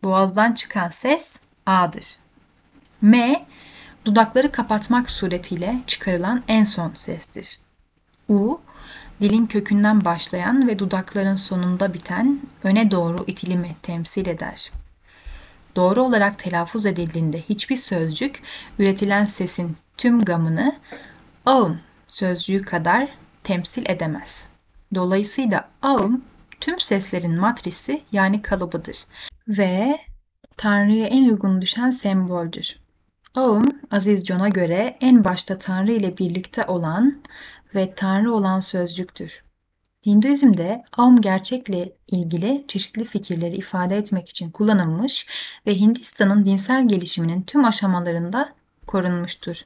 Boğazdan 0.04 0.54
çıkan 0.54 0.90
ses 0.90 1.40
A'dır. 1.66 2.06
M, 3.02 3.46
dudakları 4.06 4.52
kapatmak 4.52 5.12
suretiyle 5.12 5.80
çıkarılan 5.88 6.44
en 6.48 6.64
son 6.64 6.92
sestir. 6.96 7.60
U, 8.30 8.62
dilin 9.22 9.46
kökünden 9.46 10.06
başlayan 10.06 10.68
ve 10.68 10.80
dudakların 10.80 11.36
sonunda 11.36 11.94
biten 11.94 12.40
öne 12.64 12.92
doğru 12.92 13.24
itilimi 13.28 13.76
temsil 13.82 14.28
eder. 14.28 14.72
Doğru 15.76 16.02
olarak 16.04 16.40
telaffuz 16.40 16.86
edildiğinde 16.86 17.42
hiçbir 17.42 17.76
sözcük 17.76 18.42
üretilen 18.80 19.26
sesin 19.26 19.78
tüm 20.00 20.26
gamını 20.26 20.76
ağım 21.46 21.80
sözcüğü 22.08 22.62
kadar 22.62 23.10
temsil 23.44 23.84
edemez. 23.90 24.48
Dolayısıyla 24.96 25.70
ağım 25.82 26.24
tüm 26.60 26.80
seslerin 26.80 27.40
matrisi 27.40 28.02
yani 28.12 28.42
kalıbıdır 28.42 28.98
ve 29.48 30.00
Tanrı'ya 30.58 31.08
en 31.08 31.30
uygun 31.30 31.62
düşen 31.62 31.90
semboldür. 31.90 32.80
Ağım 33.36 33.64
Aziz 33.92 34.26
John'a 34.26 34.50
göre 34.50 34.98
en 35.02 35.24
başta 35.24 35.60
Tanrı 35.60 35.92
ile 35.92 36.18
birlikte 36.18 36.66
olan 36.66 37.22
ve 37.76 37.94
Tanrı 37.96 38.34
olan 38.34 38.60
sözcüktür. 38.60 39.44
Hinduizm'de 40.06 40.84
Aum 40.98 41.22
gerçekle 41.22 41.94
ilgili 42.08 42.66
çeşitli 42.68 43.06
fikirleri 43.06 43.56
ifade 43.56 43.98
etmek 43.98 44.30
için 44.30 44.52
kullanılmış 44.52 45.28
ve 45.68 45.76
Hindistan'ın 45.80 46.46
dinsel 46.46 46.88
gelişiminin 46.88 47.42
tüm 47.42 47.66
aşamalarında 47.66 48.54
korunmuştur. 48.88 49.66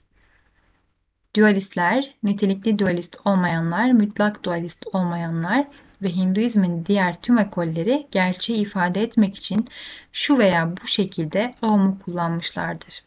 Dualistler, 1.36 2.13
nitelikli 2.24 2.80
dualist 2.80 3.18
olmayanlar, 3.25 3.92
mutlak 3.92 4.44
dualist 4.44 4.86
olmayanlar 4.94 5.68
ve 6.02 6.16
Hinduizmin 6.16 6.86
diğer 6.86 7.22
tüm 7.22 7.40
ekolleri 7.40 8.08
gerçeği 8.12 8.60
ifade 8.60 9.04
etmek 9.04 9.38
için 9.38 9.68
şu 10.12 10.38
veya 10.38 10.74
bu 10.84 10.88
şekilde 10.88 11.54
Aum'u 11.62 12.00
kullanmışlardır. 12.00 13.04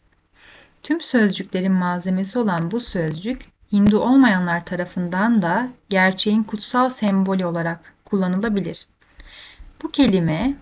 Tüm 0.83 1.01
sözcüklerin 1.01 1.71
malzemesi 1.71 2.39
olan 2.39 2.71
bu 2.71 2.79
sözcük 2.79 3.41
Hindu 3.71 3.99
olmayanlar 3.99 4.65
tarafından 4.65 5.41
da 5.41 5.69
gerçeğin 5.89 6.43
kutsal 6.43 6.89
sembolü 6.89 7.45
olarak 7.45 7.93
kullanılabilir. 8.05 8.87
Bu 9.83 9.91
kelime 9.91 10.55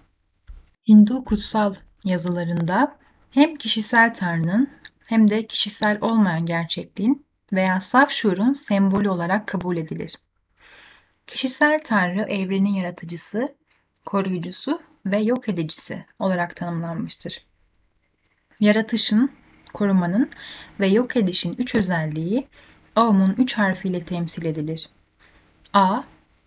Hindu 0.88 1.26
kutsal 1.26 1.74
yazılarında 2.04 2.96
hem 3.32 3.56
kişisel 3.56 4.14
tanrının 4.14 4.70
hem 5.08 5.30
de 5.30 5.48
kişisel 5.48 5.98
olmayan 6.02 6.46
gerçekliğin 6.46 7.25
veya 7.54 7.82
saf 7.82 8.12
şuurun 8.12 8.54
sembolü 8.54 9.10
olarak 9.10 9.48
kabul 9.48 9.78
edilir. 9.78 10.16
Kişisel 11.28 11.82
tanrı 11.84 12.22
evrenin 12.22 12.74
yaratıcısı, 12.74 13.56
koruyucusu 14.06 14.82
ve 15.06 15.18
yok 15.18 15.50
edicisi 15.50 16.06
olarak 16.20 16.56
tanımlanmıştır. 16.56 17.46
Yaratışın, 18.60 19.32
korumanın 19.74 20.30
ve 20.80 20.88
yok 20.88 21.18
edişin 21.18 21.56
üç 21.58 21.76
özelliği 21.76 22.48
Aum'un 22.96 23.36
üç 23.38 23.54
harfiyle 23.54 24.06
temsil 24.06 24.46
edilir. 24.46 24.90
A, 25.74 26.02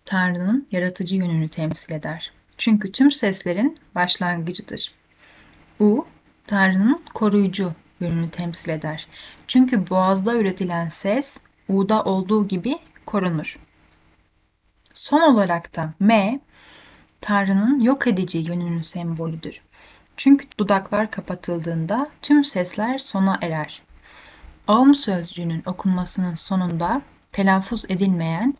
Tanrı'nın 0.05 0.67
yaratıcı 0.71 1.15
yönünü 1.15 1.49
temsil 1.49 1.93
eder. 1.93 2.31
Çünkü 2.57 2.91
tüm 2.91 3.11
seslerin 3.11 3.77
başlangıcıdır. 3.95 4.91
U, 5.79 6.05
Tanrı'nın 6.47 7.03
koruyucu 7.13 7.73
yönünü 7.99 8.29
temsil 8.29 8.69
eder. 8.69 9.07
Çünkü 9.49 9.89
boğazda 9.89 10.35
üretilen 10.35 10.89
ses 10.89 11.37
U'da 11.69 12.03
olduğu 12.03 12.47
gibi 12.47 12.79
korunur. 13.05 13.59
Son 14.93 15.21
olarak 15.21 15.75
da 15.75 15.93
M, 15.99 16.39
Tanrı'nın 17.21 17.79
yok 17.79 18.07
edici 18.07 18.37
yönünün 18.37 18.81
sembolüdür. 18.81 19.61
Çünkü 20.17 20.47
dudaklar 20.57 21.11
kapatıldığında 21.11 22.09
tüm 22.21 22.43
sesler 22.45 22.97
sona 22.97 23.39
erer. 23.41 23.81
Aum 24.67 24.95
sözcüğünün 24.95 25.63
okunmasının 25.65 26.35
sonunda 26.35 27.01
telaffuz 27.31 27.85
edilmeyen 27.89 28.57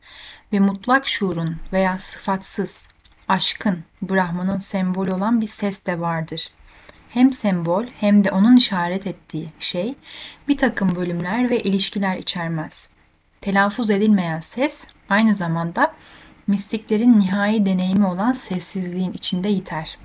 ve 0.53 0.59
mutlak 0.59 1.07
şuurun 1.07 1.57
veya 1.73 1.97
sıfatsız, 1.97 2.87
aşkın, 3.27 3.83
Brahman'ın 4.01 4.59
sembolü 4.59 5.11
olan 5.11 5.41
bir 5.41 5.47
ses 5.47 5.85
de 5.85 5.99
vardır. 5.99 6.49
Hem 7.09 7.33
sembol 7.33 7.85
hem 7.99 8.23
de 8.23 8.31
onun 8.31 8.55
işaret 8.57 9.07
ettiği 9.07 9.49
şey 9.59 9.93
bir 10.47 10.57
takım 10.57 10.95
bölümler 10.95 11.49
ve 11.49 11.63
ilişkiler 11.63 12.17
içermez. 12.17 12.89
Telaffuz 13.41 13.89
edilmeyen 13.89 14.39
ses 14.39 14.85
aynı 15.09 15.35
zamanda 15.35 15.93
mistiklerin 16.47 17.19
nihai 17.19 17.65
deneyimi 17.65 18.05
olan 18.05 18.33
sessizliğin 18.33 19.13
içinde 19.13 19.49
yiter. 19.49 19.97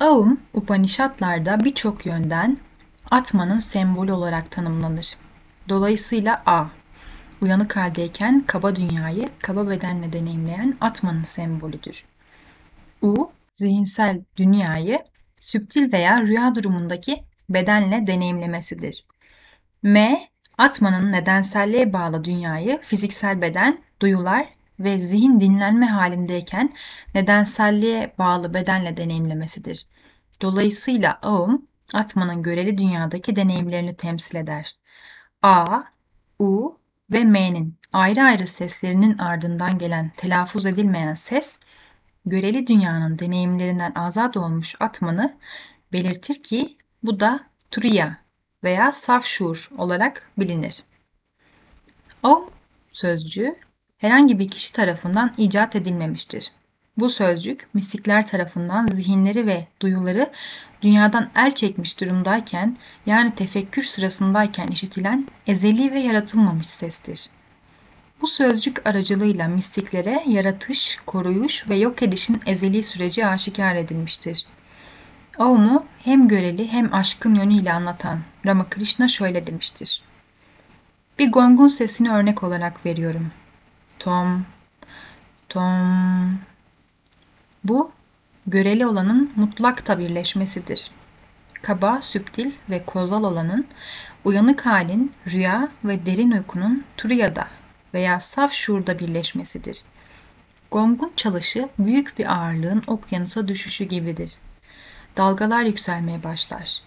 Aum, 0.00 0.40
Upanishadlarda 0.54 1.64
birçok 1.64 2.06
yönden 2.06 2.58
Atmanın 3.10 3.58
sembolü 3.58 4.12
olarak 4.12 4.50
tanımlanır. 4.50 5.16
Dolayısıyla 5.68 6.42
A, 6.46 6.64
uyanık 7.40 7.76
haldeyken 7.76 8.44
kaba 8.46 8.76
dünyayı 8.76 9.28
kaba 9.42 9.70
bedenle 9.70 10.12
deneyimleyen 10.12 10.76
Atmanın 10.80 11.24
sembolüdür. 11.24 12.04
U, 13.02 13.30
zihinsel 13.58 14.20
dünyayı 14.36 15.04
süptil 15.36 15.92
veya 15.92 16.22
rüya 16.22 16.54
durumundaki 16.54 17.24
bedenle 17.50 18.06
deneyimlemesidir. 18.06 19.06
M, 19.82 20.28
Atmanın 20.58 21.12
nedenselliğe 21.12 21.92
bağlı 21.92 22.24
dünyayı 22.24 22.80
fiziksel 22.82 23.40
beden, 23.40 23.78
duyular 24.00 24.48
ve 24.80 24.98
zihin 24.98 25.40
dinlenme 25.40 25.86
halindeyken 25.86 26.72
nedenselliğe 27.14 28.14
bağlı 28.18 28.54
bedenle 28.54 28.96
deneyimlemesidir. 28.96 29.86
Dolayısıyla 30.42 31.18
Aum, 31.22 31.66
Atman'ın 31.94 32.42
göreli 32.42 32.78
dünyadaki 32.78 33.36
deneyimlerini 33.36 33.96
temsil 33.96 34.36
eder. 34.36 34.76
A, 35.42 35.82
U 36.38 36.78
ve 37.12 37.24
M'nin 37.24 37.78
ayrı 37.92 38.22
ayrı 38.22 38.46
seslerinin 38.46 39.18
ardından 39.18 39.78
gelen 39.78 40.12
telaffuz 40.16 40.66
edilmeyen 40.66 41.14
ses, 41.14 41.58
göreli 42.26 42.66
dünyanın 42.66 43.18
deneyimlerinden 43.18 43.92
azat 43.94 44.36
olmuş 44.36 44.74
Atman'ı 44.80 45.36
belirtir 45.92 46.42
ki 46.42 46.76
bu 47.02 47.20
da 47.20 47.40
Turiya 47.70 48.16
veya 48.64 48.92
saf 48.92 49.24
şuur 49.24 49.70
olarak 49.78 50.30
bilinir. 50.38 50.82
O 52.22 52.50
sözcüğü 52.92 53.56
herhangi 53.98 54.38
bir 54.38 54.48
kişi 54.48 54.72
tarafından 54.72 55.32
icat 55.38 55.76
edilmemiştir. 55.76 56.52
Bu 56.96 57.08
sözcük 57.08 57.68
mistikler 57.74 58.26
tarafından 58.26 58.86
zihinleri 58.86 59.46
ve 59.46 59.66
duyuları 59.82 60.32
dünyadan 60.82 61.30
el 61.36 61.54
çekmiş 61.54 62.00
durumdayken 62.00 62.76
yani 63.06 63.34
tefekkür 63.34 63.82
sırasındayken 63.82 64.66
işitilen 64.66 65.26
ezeli 65.46 65.92
ve 65.92 66.00
yaratılmamış 66.00 66.66
sestir. 66.66 67.30
Bu 68.20 68.26
sözcük 68.26 68.86
aracılığıyla 68.86 69.48
mistiklere 69.48 70.24
yaratış, 70.26 70.98
koruyuş 71.06 71.68
ve 71.68 71.76
yok 71.76 72.02
edişin 72.02 72.40
ezeli 72.46 72.82
süreci 72.82 73.26
aşikar 73.26 73.74
edilmiştir. 73.74 74.46
Avmu 75.38 75.84
hem 76.04 76.28
göreli 76.28 76.72
hem 76.72 76.94
aşkın 76.94 77.34
yönüyle 77.34 77.72
anlatan 77.72 78.18
Ramakrishna 78.46 79.08
şöyle 79.08 79.46
demiştir. 79.46 80.02
Bir 81.18 81.32
gongun 81.32 81.68
sesini 81.68 82.10
örnek 82.10 82.42
olarak 82.42 82.86
veriyorum. 82.86 83.30
Tom, 83.98 84.44
tom. 85.48 86.38
Bu 87.64 87.90
göreli 88.46 88.86
olanın 88.86 89.30
mutlakta 89.36 89.98
birleşmesidir. 89.98 90.90
Kaba, 91.62 92.00
süptil 92.02 92.50
ve 92.70 92.84
kozal 92.84 93.24
olanın 93.24 93.66
uyanık 94.24 94.66
halin 94.66 95.12
rüya 95.26 95.68
ve 95.84 96.06
derin 96.06 96.30
uykunun 96.30 96.84
turiyada 96.96 97.46
veya 97.94 98.20
saf 98.20 98.52
şuurda 98.52 98.98
birleşmesidir. 98.98 99.82
Gongun 100.70 101.12
çalışı 101.16 101.68
büyük 101.78 102.18
bir 102.18 102.32
ağırlığın 102.32 102.82
okyanusa 102.86 103.48
düşüşü 103.48 103.84
gibidir. 103.84 104.32
Dalgalar 105.16 105.62
yükselmeye 105.62 106.24
başlar. 106.24 106.82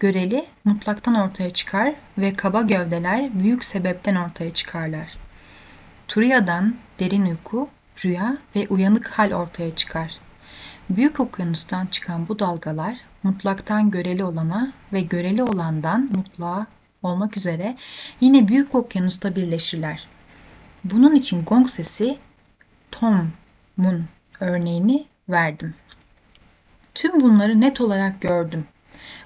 Göreli 0.00 0.46
mutlaktan 0.64 1.14
ortaya 1.14 1.50
çıkar 1.50 1.94
ve 2.18 2.34
kaba 2.34 2.62
gövdeler 2.62 3.30
büyük 3.34 3.64
sebepten 3.64 4.16
ortaya 4.16 4.54
çıkarlar. 4.54 5.08
Turiya'dan 6.08 6.74
derin 7.00 7.26
uyku, 7.26 7.68
rüya 8.04 8.38
ve 8.56 8.66
uyanık 8.68 9.08
hal 9.08 9.32
ortaya 9.32 9.76
çıkar. 9.76 10.12
Büyük 10.90 11.20
okyanustan 11.20 11.86
çıkan 11.86 12.28
bu 12.28 12.38
dalgalar 12.38 12.96
mutlaktan 13.22 13.90
göreli 13.90 14.24
olana 14.24 14.72
ve 14.92 15.00
göreli 15.00 15.42
olandan 15.42 16.10
mutlağa 16.16 16.66
olmak 17.02 17.36
üzere 17.36 17.76
yine 18.20 18.48
büyük 18.48 18.74
okyanusta 18.74 19.36
birleşirler. 19.36 20.06
Bunun 20.84 21.14
için 21.14 21.44
gong 21.44 21.70
sesi 21.70 22.18
Tom'un 22.90 24.04
örneğini 24.40 25.06
verdim. 25.28 25.74
Tüm 26.94 27.20
bunları 27.20 27.60
net 27.60 27.80
olarak 27.80 28.20
gördüm. 28.20 28.66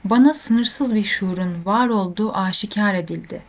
Bana 0.05 0.35
sınırsız 0.35 0.95
bir 0.95 1.05
şuurun 1.05 1.65
var 1.65 1.89
olduğu 1.89 2.35
aşikar 2.37 2.95
edildi. 2.95 3.43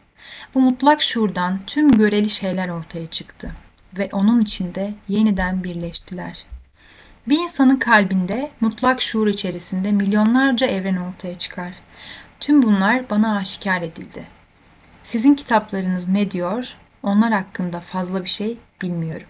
Bu 0.55 0.61
mutlak 0.61 1.01
şuurdan 1.01 1.59
tüm 1.67 1.91
göreli 1.91 2.29
şeyler 2.29 2.69
ortaya 2.69 3.07
çıktı 3.07 3.51
ve 3.97 4.09
onun 4.11 4.41
içinde 4.41 4.93
yeniden 5.07 5.63
birleştiler. 5.63 6.45
Bir 7.27 7.37
insanın 7.37 7.75
kalbinde 7.75 8.51
mutlak 8.61 9.01
şuur 9.01 9.27
içerisinde 9.27 9.91
milyonlarca 9.91 10.67
evren 10.67 10.95
ortaya 10.95 11.37
çıkar. 11.37 11.73
Tüm 12.39 12.63
bunlar 12.63 13.09
bana 13.09 13.37
aşikar 13.37 13.81
edildi. 13.81 14.23
Sizin 15.03 15.35
kitaplarınız 15.35 16.09
ne 16.09 16.31
diyor? 16.31 16.75
Onlar 17.03 17.33
hakkında 17.33 17.79
fazla 17.79 18.23
bir 18.23 18.29
şey 18.29 18.57
bilmiyorum. 18.81 19.27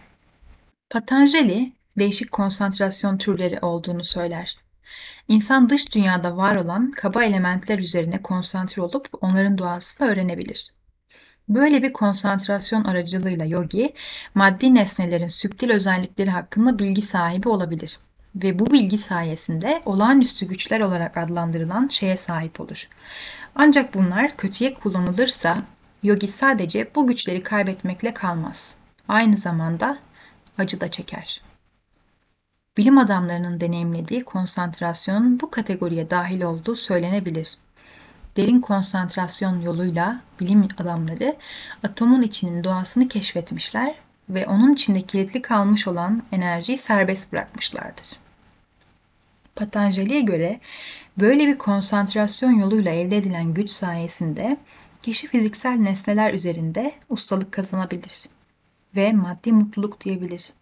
Patanjali 0.90 1.74
değişik 1.98 2.32
konsantrasyon 2.32 3.18
türleri 3.18 3.60
olduğunu 3.60 4.04
söyler. 4.04 4.58
İnsan 5.28 5.70
dış 5.70 5.96
dünyada 5.96 6.38
var 6.38 6.56
olan 6.56 6.92
kaba 6.92 7.24
elementler 7.24 7.80
üzerine 7.80 8.22
konsantre 8.22 8.82
olup 8.82 9.08
onların 9.22 9.58
doğasını 9.58 10.08
öğrenebilir. 10.08 10.74
Böyle 11.50 11.84
bir 11.84 11.94
konsantrasyon 11.94 12.84
aracılığıyla 12.84 13.46
yogi, 13.46 13.94
maddi 14.36 14.76
nesnelerin 14.76 15.28
süptil 15.28 15.70
özellikleri 15.70 16.30
hakkında 16.30 16.80
bilgi 16.80 17.02
sahibi 17.02 17.50
olabilir 17.50 18.00
ve 18.36 18.60
bu 18.60 18.72
bilgi 18.72 18.98
sayesinde 18.98 19.82
olağanüstü 19.86 20.48
güçler 20.48 20.80
olarak 20.80 21.18
adlandırılan 21.18 21.88
şeye 21.88 22.18
sahip 22.18 22.60
olur. 22.60 22.88
Ancak 23.56 23.94
bunlar 23.94 24.38
kötüye 24.38 24.74
kullanılırsa 24.74 25.58
yogi 26.04 26.28
sadece 26.28 26.96
bu 26.96 27.08
güçleri 27.08 27.44
kaybetmekle 27.44 28.13
kalmaz. 28.13 28.76
Aynı 29.08 29.38
zamanda 29.38 29.98
acı 30.58 30.82
da 30.82 30.92
çeker. 30.92 31.42
Bilim 32.78 32.98
adamlarının 32.98 33.62
deneyimlediği 33.62 34.24
konsantrasyonun 34.24 35.39
bu 35.39 35.52
kategoriye 35.52 36.10
dahil 36.10 36.42
olduğu 36.42 36.76
söylenebilir 36.76 37.58
derin 38.38 38.62
konsantrasyon 38.62 39.62
yoluyla 39.62 40.22
bilim 40.39 40.68
adamları 40.78 41.36
atomun 41.84 42.22
içinin 42.22 42.63
doğasını 42.63 43.08
keşfetmişler 43.08 43.96
ve 44.30 44.48
onun 44.48 44.74
içinde 44.74 45.02
kilitli 45.02 45.42
kalmış 45.42 45.88
olan 45.88 46.24
enerjiyi 46.32 46.78
serbest 46.78 47.34
bırakmışlardır. 47.34 48.08
Patanjali'ye 49.56 50.22
göre 50.22 50.60
böyle 51.18 51.48
bir 51.48 51.58
konsantrasyon 51.58 52.52
yoluyla 52.52 52.92
elde 52.92 53.18
edilen 53.18 53.54
güç 53.54 53.70
sayesinde 53.70 54.58
kişi 55.04 55.28
fiziksel 55.28 55.72
nesneler 55.72 56.34
üzerinde 56.34 56.92
ustalık 57.10 57.52
kazanabilir 57.52 58.26
ve 58.96 59.13
maddi 59.13 59.52
mutluluk 59.52 60.06
duyabilir. 60.06 60.54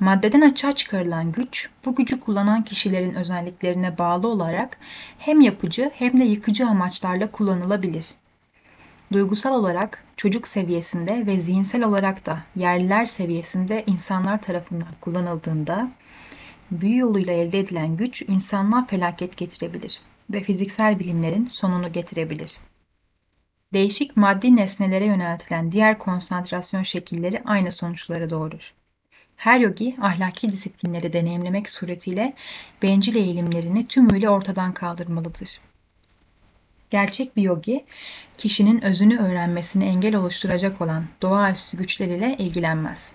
Maddeden 0.00 0.40
açığa 0.40 0.72
çıkarılan 0.72 1.32
güç, 1.32 1.70
bu 1.84 1.94
gücü 1.94 2.20
kullanan 2.20 2.64
kişilerin 2.64 3.14
özelliklerine 3.14 3.98
bağlı 3.98 4.28
olarak 4.28 4.78
hem 5.18 5.40
yapıcı 5.40 5.90
hem 5.94 6.20
de 6.20 6.24
yıkıcı 6.24 6.66
amaçlarla 6.66 7.30
kullanılabilir. 7.30 8.14
Duygusal 9.12 9.54
olarak 9.54 10.04
çocuk 10.16 10.48
seviyesinde 10.48 11.26
ve 11.26 11.40
zihinsel 11.40 11.84
olarak 11.84 12.26
da 12.26 12.38
yerliler 12.56 13.06
seviyesinde 13.06 13.84
insanlar 13.86 14.42
tarafından 14.42 14.94
kullanıldığında 15.00 15.90
büyü 16.70 16.98
yoluyla 16.98 17.32
elde 17.32 17.60
edilen 17.60 17.96
güç 17.96 18.22
insanlığa 18.22 18.84
felaket 18.84 19.36
getirebilir 19.36 20.00
ve 20.30 20.42
fiziksel 20.42 20.98
bilimlerin 20.98 21.46
sonunu 21.46 21.92
getirebilir. 21.92 22.58
Değişik 23.76 24.16
maddi 24.16 24.56
nesnelere 24.56 25.04
yöneltilen 25.04 25.72
diğer 25.72 25.98
konsantrasyon 25.98 26.82
şekilleri 26.82 27.42
aynı 27.44 27.72
sonuçları 27.72 28.30
doğurur. 28.30 28.74
Her 29.36 29.58
yogi 29.60 29.96
ahlaki 30.02 30.52
disiplinleri 30.52 31.12
deneyimlemek 31.12 31.68
suretiyle 31.68 32.34
bencil 32.82 33.14
eğilimlerini 33.14 33.88
tümüyle 33.88 34.30
ortadan 34.30 34.74
kaldırmalıdır. 34.74 35.60
Gerçek 36.90 37.36
bir 37.36 37.42
yogi, 37.42 37.84
kişinin 38.38 38.84
özünü 38.84 39.18
öğrenmesine 39.18 39.86
engel 39.86 40.14
oluşturacak 40.14 40.80
olan 40.80 41.04
doğaüstü 41.22 41.76
güçler 41.76 42.06
ile 42.06 42.36
ilgilenmez. 42.38 43.12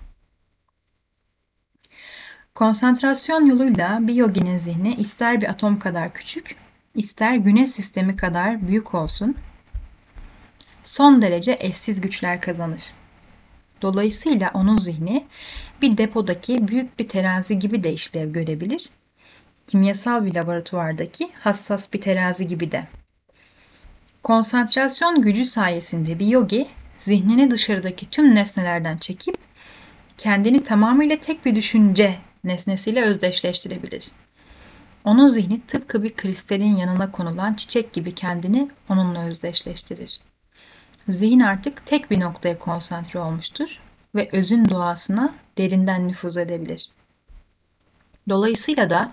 Konsantrasyon 2.55 3.45
yoluyla 3.45 3.99
bir 4.01 4.13
yoginin 4.13 4.57
zihni 4.57 4.95
ister 4.95 5.41
bir 5.41 5.49
atom 5.49 5.79
kadar 5.79 6.13
küçük, 6.13 6.55
ister 6.95 7.35
güneş 7.35 7.71
sistemi 7.71 8.15
kadar 8.15 8.67
büyük 8.67 8.93
olsun, 8.93 9.35
son 10.83 11.21
derece 11.21 11.57
eşsiz 11.59 12.01
güçler 12.01 12.41
kazanır. 12.41 12.83
Dolayısıyla 13.81 14.51
onun 14.53 14.77
zihni 14.77 15.25
bir 15.81 15.97
depodaki 15.97 16.67
büyük 16.67 16.99
bir 16.99 17.07
terazi 17.07 17.59
gibi 17.59 17.83
de 17.83 17.93
işlev 17.93 18.33
görebilir. 18.33 18.89
Kimyasal 19.67 20.25
bir 20.25 20.35
laboratuvardaki 20.35 21.29
hassas 21.39 21.93
bir 21.93 22.01
terazi 22.01 22.47
gibi 22.47 22.71
de. 22.71 22.87
Konsantrasyon 24.23 25.21
gücü 25.21 25.45
sayesinde 25.45 26.19
bir 26.19 26.27
yogi 26.27 26.67
zihnini 26.99 27.51
dışarıdaki 27.51 28.09
tüm 28.09 28.35
nesnelerden 28.35 28.97
çekip 28.97 29.35
kendini 30.17 30.63
tamamıyla 30.63 31.17
tek 31.17 31.45
bir 31.45 31.55
düşünce 31.55 32.15
nesnesiyle 32.43 33.01
özdeşleştirebilir. 33.01 34.11
Onun 35.03 35.25
zihni 35.25 35.61
tıpkı 35.61 36.03
bir 36.03 36.15
kristalin 36.15 36.75
yanına 36.75 37.11
konulan 37.11 37.53
çiçek 37.53 37.93
gibi 37.93 38.15
kendini 38.15 38.69
onunla 38.89 39.25
özdeşleştirir. 39.25 40.19
Zihin 41.09 41.39
artık 41.39 41.85
tek 41.85 42.11
bir 42.11 42.19
noktaya 42.19 42.59
konsantre 42.59 43.19
olmuştur 43.19 43.79
ve 44.15 44.29
özün 44.31 44.69
doğasına 44.69 45.33
derinden 45.57 46.07
nüfuz 46.07 46.37
edebilir. 46.37 46.89
Dolayısıyla 48.29 48.89
da 48.89 49.11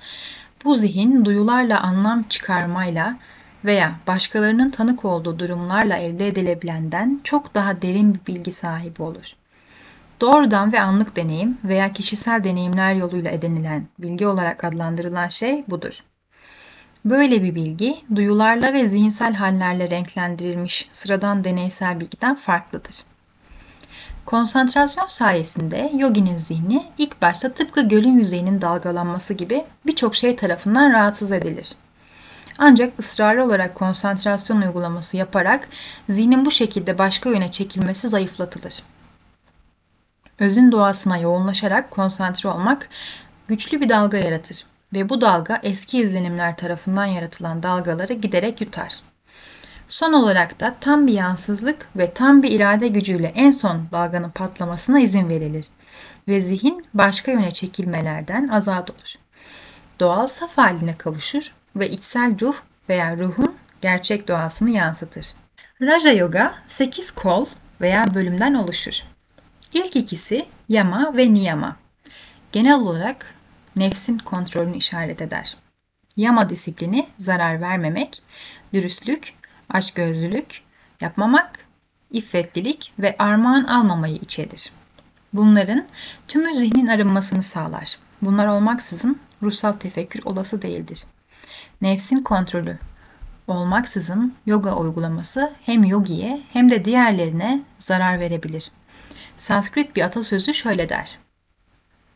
bu 0.65 0.75
zihin 0.75 1.25
duyularla 1.25 1.81
anlam 1.81 2.23
çıkarmayla 2.23 3.17
veya 3.65 3.95
başkalarının 4.07 4.71
tanık 4.71 5.05
olduğu 5.05 5.39
durumlarla 5.39 5.97
elde 5.97 6.29
edilebilenden 6.29 7.21
çok 7.25 7.55
daha 7.55 7.83
derin 7.83 8.15
bir 8.15 8.35
bilgi 8.35 8.53
sahibi 8.53 9.03
olur. 9.03 9.33
Doğrudan 10.21 10.73
ve 10.73 10.81
anlık 10.81 11.17
deneyim 11.17 11.59
veya 11.65 11.93
kişisel 11.93 12.45
deneyimler 12.45 12.95
yoluyla 12.95 13.31
edinilen 13.31 13.87
bilgi 13.99 14.27
olarak 14.27 14.65
adlandırılan 14.65 15.29
şey 15.29 15.65
budur. 15.69 16.05
Böyle 17.11 17.43
bir 17.43 17.55
bilgi 17.55 17.97
duyularla 18.15 18.73
ve 18.73 18.89
zihinsel 18.89 19.35
hallerle 19.35 19.91
renklendirilmiş 19.91 20.89
sıradan 20.93 21.45
deneysel 21.45 22.01
bilgiden 22.01 22.35
farklıdır. 22.35 22.97
Konsantrasyon 24.27 25.07
sayesinde 25.07 25.93
yoginin 25.97 26.39
zihni 26.39 26.87
ilk 26.99 27.23
başta 27.23 27.53
tıpkı 27.53 27.89
gölün 27.89 28.19
yüzeyinin 28.19 28.61
dalgalanması 28.61 29.35
gibi 29.35 29.65
birçok 29.87 30.17
şey 30.17 30.37
tarafından 30.37 30.93
rahatsız 30.93 31.33
edilir. 31.33 31.73
Ancak 32.59 32.99
ısrarlı 32.99 33.45
olarak 33.45 33.75
konsantrasyon 33.75 34.63
uygulaması 34.63 35.17
yaparak 35.17 35.69
zihnin 36.09 36.47
bu 36.47 36.51
şekilde 36.51 36.99
başka 36.99 37.31
yöne 37.31 37.51
çekilmesi 37.51 38.09
zayıflatılır. 38.09 38.83
Özün 40.39 40.73
doğasına 40.73 41.19
yoğunlaşarak 41.19 41.91
konsantre 41.91 42.49
olmak 42.49 42.89
güçlü 43.49 43.81
bir 43.81 43.89
dalga 43.89 44.19
yaratır 44.19 44.65
ve 44.93 45.09
bu 45.09 45.21
dalga 45.21 45.61
eski 45.63 45.99
izlenimler 45.99 46.57
tarafından 46.57 47.05
yaratılan 47.05 47.63
dalgaları 47.63 48.13
giderek 48.13 48.61
yutar. 48.61 48.95
Son 49.89 50.13
olarak 50.13 50.61
da 50.61 50.77
tam 50.81 51.07
bir 51.07 51.13
yansızlık 51.13 51.89
ve 51.97 52.13
tam 52.13 52.43
bir 52.43 52.51
irade 52.51 52.89
gücüyle 52.89 53.33
en 53.35 53.51
son 53.51 53.83
dalganın 53.93 54.31
patlamasına 54.31 55.01
izin 55.01 55.29
verilir 55.29 55.67
ve 56.29 56.43
zihin 56.43 56.87
başka 56.95 57.33
yöne 57.33 57.53
çekilmelerden 57.53 58.49
azat 58.49 58.91
olur. 58.91 59.15
Doğal 60.01 60.27
saf 60.27 60.59
haline 60.59 60.97
kavuşur 60.97 61.53
ve 61.77 61.91
içsel 61.91 62.41
ruh 62.41 62.57
veya 62.89 63.17
ruhun 63.17 63.55
gerçek 63.81 64.29
doğasını 64.29 64.71
yansıtır. 64.71 65.27
Raja 65.83 66.13
Yoga 66.13 66.55
8 66.67 67.11
kol 67.11 67.47
veya 67.81 68.05
bölümden 68.15 68.55
oluşur. 68.55 69.03
İlk 69.73 69.97
ikisi 69.97 70.47
yama 70.69 71.17
ve 71.17 71.33
niyama. 71.33 71.77
Genel 72.53 72.75
olarak 72.75 73.35
nefsin 73.79 74.19
kontrolünü 74.19 74.77
işaret 74.77 75.23
eder. 75.23 75.57
Yama 76.17 76.51
disiplini 76.51 77.09
zarar 77.19 77.61
vermemek, 77.61 78.23
dürüstlük, 78.75 79.35
açgözlülük, 79.71 80.61
yapmamak, 81.01 81.59
iffetlilik 82.11 82.93
ve 82.99 83.17
armağan 83.19 83.65
almamayı 83.65 84.17
içerir. 84.17 84.73
Bunların 85.33 85.87
tümü 86.29 86.55
zihnin 86.55 86.87
arınmasını 86.87 87.43
sağlar. 87.43 87.99
Bunlar 88.23 88.47
olmaksızın 88.47 89.19
ruhsal 89.43 89.73
tefekkür 89.73 90.23
olası 90.25 90.63
değildir. 90.63 91.05
Nefsin 91.81 92.23
kontrolü 92.23 92.79
olmaksızın 93.47 94.35
yoga 94.47 94.77
uygulaması 94.77 95.53
hem 95.67 95.85
yogiye 95.85 96.41
hem 96.53 96.71
de 96.71 96.85
diğerlerine 96.85 97.63
zarar 97.79 98.21
verebilir. 98.21 98.71
Sanskrit 99.39 99.97
bir 99.97 100.03
atasözü 100.03 100.55
şöyle 100.55 100.89
der. 100.89 101.19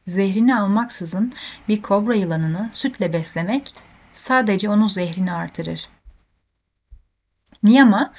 Zehrini 0.06 0.56
almaksızın 0.56 1.32
bir 1.68 1.82
kobra 1.82 2.14
yılanını 2.14 2.70
sütle 2.72 3.12
beslemek 3.12 3.74
sadece 4.14 4.68
onun 4.68 4.86
zehrini 4.86 5.32
artırır. 5.32 5.88
Niyama 7.62 8.12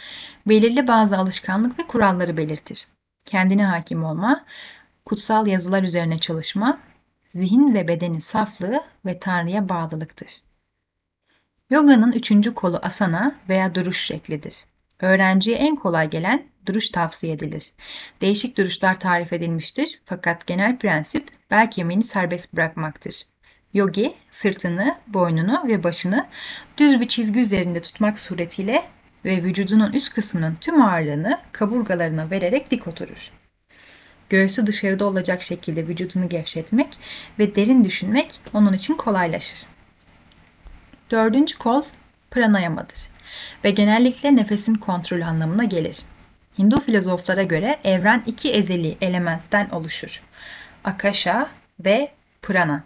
belirli 0.48 0.88
bazı 0.88 1.18
alışkanlık 1.18 1.80
ve 1.80 1.88
kuralları 1.88 2.38
belirtir. 2.38 2.88
Kendine 3.26 3.66
hakim 3.66 4.04
olma, 4.04 4.46
kutsal 5.06 5.48
yazılar 5.48 5.84
üzerine 5.84 6.20
çalışma, 6.20 6.80
zihin 7.28 7.74
ve 7.74 7.88
bedenin 7.88 8.20
saflığı 8.20 8.84
ve 9.06 9.20
Tanrı'ya 9.20 9.70
bağlılıktır. 9.70 10.42
Yoga'nın 11.70 12.12
üçüncü 12.12 12.54
kolu 12.54 12.80
asana 12.84 13.36
veya 13.50 13.76
duruş 13.76 14.02
şeklidir. 14.06 14.66
Öğrenciye 15.00 15.58
en 15.58 15.76
kolay 15.76 16.10
gelen 16.10 16.46
duruş 16.66 16.90
tavsiye 16.90 17.34
edilir. 17.34 17.72
Değişik 18.22 18.58
duruşlar 18.58 19.00
tarif 19.00 19.34
edilmiştir 19.34 20.02
fakat 20.06 20.48
genel 20.48 20.78
prensip 20.78 21.32
bel 21.54 21.72
kemiğini 21.72 22.04
serbest 22.04 22.54
bırakmaktır. 22.54 23.22
Yogi 23.74 24.14
sırtını, 24.32 24.96
boynunu 25.08 25.68
ve 25.68 25.84
başını 25.84 26.28
düz 26.78 27.00
bir 27.00 27.08
çizgi 27.08 27.40
üzerinde 27.40 27.82
tutmak 27.82 28.20
suretiyle 28.20 28.84
ve 29.26 29.44
vücudunun 29.44 29.94
üst 29.94 30.14
kısmının 30.14 30.58
tüm 30.62 30.82
ağırlığını 30.82 31.40
kaburgalarına 31.52 32.32
vererek 32.32 32.72
dik 32.72 32.88
oturur. 32.88 33.32
Göğsü 34.30 34.68
dışarıda 34.68 35.06
olacak 35.06 35.44
şekilde 35.44 35.88
vücudunu 35.88 36.30
gevşetmek 36.30 36.88
ve 37.40 37.56
derin 37.56 37.86
düşünmek 37.86 38.40
onun 38.54 38.74
için 38.74 38.94
kolaylaşır. 38.94 39.66
Dördüncü 41.12 41.58
kol 41.58 41.84
pranayamadır 42.32 43.00
ve 43.64 43.72
genellikle 43.72 44.36
nefesin 44.36 44.76
kontrolü 44.76 45.26
anlamına 45.26 45.64
gelir. 45.64 45.98
Hindu 46.60 46.82
filozoflara 46.82 47.44
göre 47.44 47.80
evren 47.84 48.24
iki 48.26 48.52
ezeli 48.52 48.98
elementten 49.02 49.70
oluşur. 49.70 50.24
Akasha 50.84 51.50
ve 51.80 52.12
prana. 52.42 52.84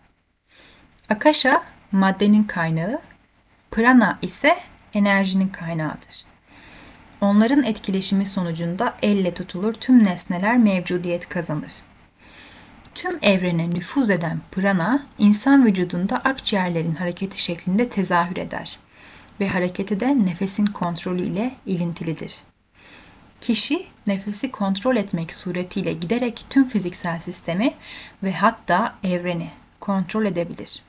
Akasha 1.09 1.63
maddenin 1.91 2.43
kaynağı, 2.43 3.01
prana 3.71 4.19
ise 4.21 4.57
enerjinin 4.93 5.47
kaynağıdır. 5.47 6.25
Onların 7.21 7.63
etkileşimi 7.63 8.25
sonucunda 8.25 8.93
elle 9.01 9.33
tutulur 9.33 9.73
tüm 9.73 10.03
nesneler 10.03 10.57
mevcudiyet 10.57 11.29
kazanır. 11.29 11.71
Tüm 12.95 13.17
evrene 13.21 13.69
nüfuz 13.69 14.09
eden 14.09 14.39
prana, 14.51 15.05
insan 15.17 15.65
vücudunda 15.65 16.17
akciğerlerin 16.17 16.95
hareketi 16.95 17.41
şeklinde 17.41 17.89
tezahür 17.89 18.37
eder 18.37 18.79
ve 19.39 19.47
hareketi 19.47 19.99
de 19.99 20.25
nefesin 20.25 20.65
kontrolü 20.65 21.21
ile 21.21 21.51
ilintilidir. 21.65 22.35
Kişi 23.41 23.85
nefesi 24.07 24.51
kontrol 24.51 24.95
etmek 24.95 25.33
suretiyle 25.33 25.93
giderek 25.93 26.45
tüm 26.49 26.69
fiziksel 26.69 27.19
sistemi 27.19 27.73
ve 28.23 28.33
hatta 28.33 28.95
evreni 29.03 29.49
kontrol 29.79 30.25
edebilir. 30.25 30.81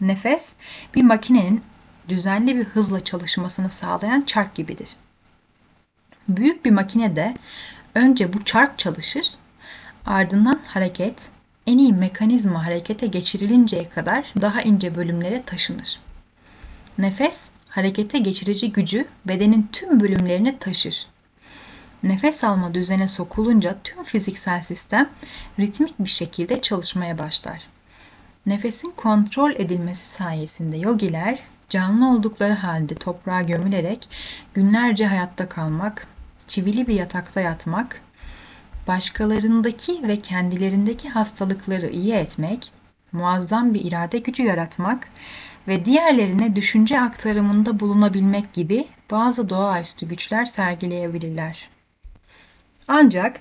Nefes 0.00 0.52
bir 0.94 1.02
makinenin 1.02 1.62
düzenli 2.08 2.56
bir 2.56 2.64
hızla 2.64 3.04
çalışmasını 3.04 3.70
sağlayan 3.70 4.22
çark 4.22 4.54
gibidir. 4.54 4.96
Büyük 6.28 6.64
bir 6.64 6.70
makinede 6.70 7.36
önce 7.94 8.32
bu 8.32 8.44
çark 8.44 8.78
çalışır, 8.78 9.26
ardından 10.06 10.60
hareket 10.66 11.28
en 11.66 11.78
iyi 11.78 11.92
mekanizma 11.92 12.66
harekete 12.66 13.06
geçirilinceye 13.06 13.88
kadar 13.88 14.24
daha 14.40 14.62
ince 14.62 14.96
bölümlere 14.96 15.42
taşınır. 15.46 16.00
Nefes 16.98 17.50
harekete 17.68 18.18
geçirici 18.18 18.72
gücü 18.72 19.06
bedenin 19.24 19.68
tüm 19.72 20.00
bölümlerine 20.00 20.58
taşır. 20.58 21.06
Nefes 22.02 22.44
alma 22.44 22.74
düzene 22.74 23.08
sokulunca 23.08 23.76
tüm 23.84 24.04
fiziksel 24.04 24.62
sistem 24.62 25.10
ritmik 25.58 25.98
bir 25.98 26.08
şekilde 26.08 26.62
çalışmaya 26.62 27.18
başlar. 27.18 27.62
Nefesin 28.46 28.92
kontrol 28.96 29.52
edilmesi 29.52 30.06
sayesinde 30.06 30.76
yogiler 30.76 31.38
canlı 31.68 32.10
oldukları 32.10 32.52
halde 32.52 32.94
toprağa 32.94 33.42
gömülerek 33.42 34.08
günlerce 34.54 35.06
hayatta 35.06 35.48
kalmak, 35.48 36.06
çivili 36.48 36.86
bir 36.86 36.94
yatakta 36.94 37.40
yatmak, 37.40 38.00
başkalarındaki 38.88 40.08
ve 40.08 40.20
kendilerindeki 40.20 41.08
hastalıkları 41.08 41.90
iyi 41.90 42.12
etmek, 42.12 42.72
muazzam 43.12 43.74
bir 43.74 43.84
irade 43.84 44.18
gücü 44.18 44.42
yaratmak 44.42 45.08
ve 45.68 45.84
diğerlerine 45.84 46.56
düşünce 46.56 47.00
aktarımında 47.00 47.80
bulunabilmek 47.80 48.52
gibi 48.52 48.88
bazı 49.10 49.48
doğaüstü 49.48 50.08
güçler 50.08 50.46
sergileyebilirler. 50.46 51.71
Ancak 52.94 53.40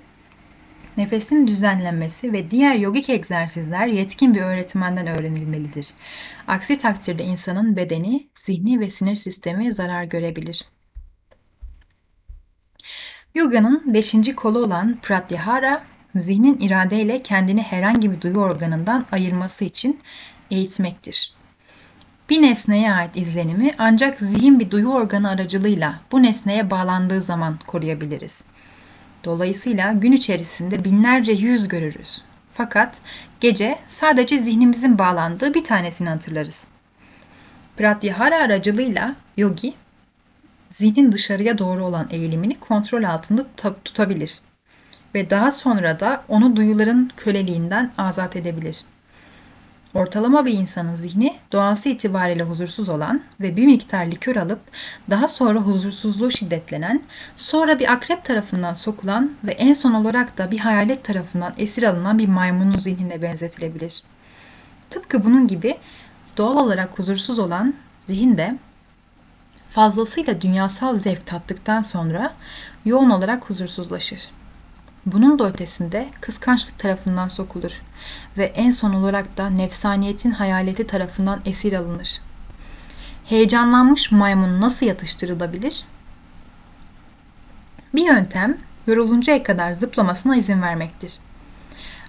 nefesin 0.98 1.48
düzenlenmesi 1.48 2.34
ve 2.34 2.52
diğer 2.52 2.76
yogik 2.76 3.10
egzersizler 3.10 3.88
yetkin 3.88 4.36
bir 4.36 4.42
öğretmenden 4.42 5.08
öğrenilmelidir. 5.08 5.88
Aksi 6.48 6.78
takdirde 6.78 7.24
insanın 7.24 7.76
bedeni, 7.76 8.28
zihni 8.38 8.80
ve 8.80 8.90
sinir 8.90 9.16
sistemi 9.16 9.74
zarar 9.74 10.04
görebilir. 10.04 10.66
Yoga'nın 13.36 13.94
beşinci 13.94 14.36
kolu 14.36 14.60
olan 14.60 14.98
Pratyahara, 15.02 15.84
zihnin 16.16 16.60
iradeyle 16.60 17.24
kendini 17.24 17.62
herhangi 17.62 18.12
bir 18.12 18.22
duyu 18.22 18.38
organından 18.38 19.06
ayırması 19.12 19.66
için 19.66 20.00
eğitmektir. 20.52 21.34
Bir 22.30 22.42
nesneye 22.42 22.94
ait 22.94 23.18
izlenimi 23.18 23.72
ancak 23.78 24.20
zihin 24.20 24.60
bir 24.60 24.72
duyu 24.72 24.90
organı 24.90 25.30
aracılığıyla 25.30 26.00
bu 26.12 26.24
nesneye 26.24 26.72
bağlandığı 26.72 27.22
zaman 27.22 27.60
koruyabiliriz. 27.68 28.51
Dolayısıyla 29.24 29.94
gün 29.94 30.12
içerisinde 30.12 30.84
binlerce 30.84 31.32
yüz 31.32 31.68
görürüz. 31.68 32.22
Fakat 32.54 33.02
gece 33.40 33.80
sadece 33.88 34.38
zihnimizin 34.38 34.98
bağlandığı 34.98 35.54
bir 35.54 35.64
tanesini 35.64 36.10
hatırlarız. 36.10 36.68
Pratyahara 37.78 38.38
aracılığıyla 38.38 39.16
yogi 39.38 39.74
zihnin 40.72 41.12
dışarıya 41.12 41.58
doğru 41.58 41.84
olan 41.84 42.08
eğilimini 42.12 42.60
kontrol 42.60 43.04
altında 43.04 43.46
tutabilir 43.86 44.40
ve 45.16 45.30
daha 45.30 45.52
sonra 45.52 46.00
da 46.00 46.24
onu 46.28 46.56
duyuların 46.56 47.12
köleliğinden 47.18 47.92
azat 47.98 48.36
edebilir. 48.36 48.78
Ortalama 49.94 50.46
bir 50.46 50.54
insanın 50.54 50.96
zihni 50.96 51.38
doğası 51.52 51.90
itibariyle 51.90 52.44
huzursuz 52.44 52.90
olan 52.90 53.22
ve 53.42 53.56
bir 53.56 53.66
miktar 53.66 54.06
likör 54.06 54.36
alıp 54.36 54.60
daha 55.10 55.28
sonra 55.28 55.60
huzursuzluğu 55.60 56.32
şiddetlenen, 56.32 57.02
sonra 57.36 57.80
bir 57.80 57.92
akrep 57.92 58.26
tarafından 58.26 58.74
sokulan 58.74 59.32
ve 59.44 59.52
en 59.52 59.74
son 59.74 59.94
olarak 59.94 60.38
da 60.38 60.52
bir 60.52 60.60
hayalet 60.60 61.04
tarafından 61.04 61.54
esir 61.58 61.84
alınan 61.84 62.20
bir 62.20 62.28
maymunun 62.28 62.80
zihnine 62.80 63.22
benzetilebilir. 63.22 64.04
Tıpkı 64.90 65.24
bunun 65.24 65.48
gibi 65.48 65.78
doğal 66.38 66.58
olarak 66.58 67.00
huzursuz 67.00 67.40
olan 67.40 67.74
zihin 68.08 68.38
de 68.38 68.58
fazlasıyla 69.72 70.42
dünyasal 70.42 70.98
zevk 70.98 71.26
tattıktan 71.26 71.82
sonra 71.82 72.34
yoğun 72.86 73.10
olarak 73.10 73.50
huzursuzlaşır. 73.50 74.30
Bunun 75.06 75.40
da 75.40 75.50
ötesinde 75.50 76.10
kıskançlık 76.22 76.80
tarafından 76.80 77.28
sokulur 77.28 77.82
ve 78.38 78.46
en 78.46 78.72
son 78.72 78.94
olarak 78.94 79.38
da 79.38 79.50
nefsaniyetin 79.50 80.32
hayaleti 80.32 80.88
tarafından 80.88 81.42
esir 81.46 81.74
alınır. 81.74 82.22
Heyecanlanmış 83.26 84.12
maymun 84.12 84.62
nasıl 84.62 84.86
yatıştırılabilir? 84.86 85.84
Bir 87.96 88.06
yöntem 88.06 88.58
yoruluncaya 88.88 89.44
kadar 89.44 89.72
zıplamasına 89.72 90.36
izin 90.36 90.62
vermektir. 90.62 91.14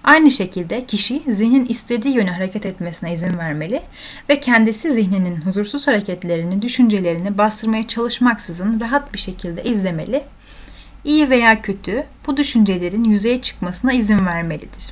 Aynı 0.03 0.31
şekilde 0.31 0.85
kişi 0.85 1.23
zihnin 1.27 1.65
istediği 1.65 2.15
yöne 2.15 2.31
hareket 2.31 2.65
etmesine 2.65 3.13
izin 3.13 3.37
vermeli 3.37 3.81
ve 4.29 4.39
kendisi 4.39 4.93
zihninin 4.93 5.35
huzursuz 5.35 5.87
hareketlerini, 5.87 6.61
düşüncelerini 6.61 7.37
bastırmaya 7.37 7.87
çalışmaksızın 7.87 8.79
rahat 8.79 9.13
bir 9.13 9.19
şekilde 9.19 9.63
izlemeli. 9.63 10.23
İyi 11.03 11.29
veya 11.29 11.61
kötü 11.61 12.03
bu 12.27 12.37
düşüncelerin 12.37 13.03
yüzeye 13.03 13.41
çıkmasına 13.41 13.93
izin 13.93 14.25
vermelidir. 14.25 14.91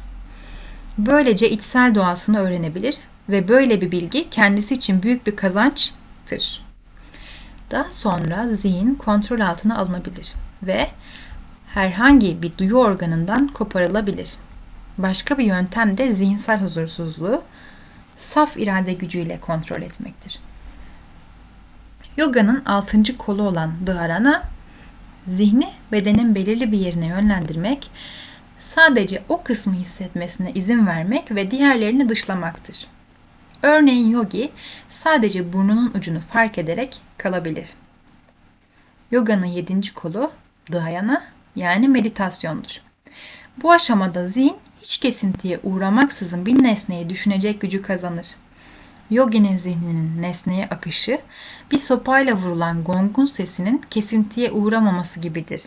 Böylece 0.97 1.49
içsel 1.49 1.95
doğasını 1.95 2.39
öğrenebilir 2.39 2.97
ve 3.29 3.47
böyle 3.47 3.81
bir 3.81 3.91
bilgi 3.91 4.29
kendisi 4.29 4.75
için 4.75 5.03
büyük 5.03 5.27
bir 5.27 5.35
kazançtır. 5.35 6.63
Daha 7.71 7.91
sonra 7.91 8.55
zihin 8.55 8.95
kontrol 8.95 9.39
altına 9.39 9.77
alınabilir 9.77 10.33
ve 10.63 10.87
herhangi 11.73 12.41
bir 12.41 12.57
duyu 12.57 12.75
organından 12.75 13.47
koparılabilir. 13.47 14.35
Başka 14.97 15.37
bir 15.37 15.43
yöntem 15.43 15.97
de 15.97 16.13
zihinsel 16.13 16.61
huzursuzluğu 16.61 17.43
saf 18.19 18.57
irade 18.57 18.93
gücüyle 18.93 19.39
kontrol 19.39 19.81
etmektir. 19.81 20.39
Yoga'nın 22.17 22.65
altıncı 22.65 23.17
kolu 23.17 23.43
olan 23.43 23.71
dharana, 23.87 24.43
zihni 25.27 25.69
bedenin 25.91 26.35
belirli 26.35 26.71
bir 26.71 26.77
yerine 26.77 27.07
yönlendirmek, 27.07 27.91
sadece 28.59 29.21
o 29.29 29.43
kısmı 29.43 29.73
hissetmesine 29.73 30.51
izin 30.51 30.87
vermek 30.87 31.35
ve 31.35 31.51
diğerlerini 31.51 32.09
dışlamaktır. 32.09 32.87
Örneğin 33.63 34.09
yogi 34.09 34.51
sadece 34.89 35.53
burnunun 35.53 35.91
ucunu 35.95 36.19
fark 36.19 36.57
ederek 36.57 37.01
kalabilir. 37.17 37.69
Yoga'nın 39.11 39.45
yedinci 39.45 39.93
kolu 39.93 40.31
dhyana 40.71 41.23
yani 41.55 41.87
meditasyondur. 41.87 42.81
Bu 43.63 43.71
aşamada 43.71 44.27
zihin 44.27 44.57
hiç 44.81 44.97
kesintiye 44.97 45.59
uğramaksızın 45.63 46.45
bir 46.45 46.63
nesneyi 46.63 47.09
düşünecek 47.09 47.61
gücü 47.61 47.81
kazanır. 47.81 48.27
Yoginin 49.09 49.57
zihninin 49.57 50.21
nesneye 50.21 50.67
akışı 50.69 51.19
bir 51.71 51.79
sopayla 51.79 52.33
vurulan 52.33 52.83
gongun 52.83 53.25
sesinin 53.25 53.81
kesintiye 53.89 54.51
uğramaması 54.51 55.19
gibidir. 55.19 55.61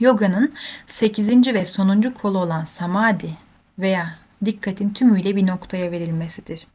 Yoga'nın 0.00 0.52
8. 0.86 1.54
ve 1.54 1.64
sonuncu 1.64 2.14
kolu 2.14 2.38
olan 2.38 2.64
samadhi 2.64 3.34
veya 3.78 4.14
dikkatin 4.44 4.90
tümüyle 4.90 5.36
bir 5.36 5.46
noktaya 5.46 5.90
verilmesidir. 5.90 6.66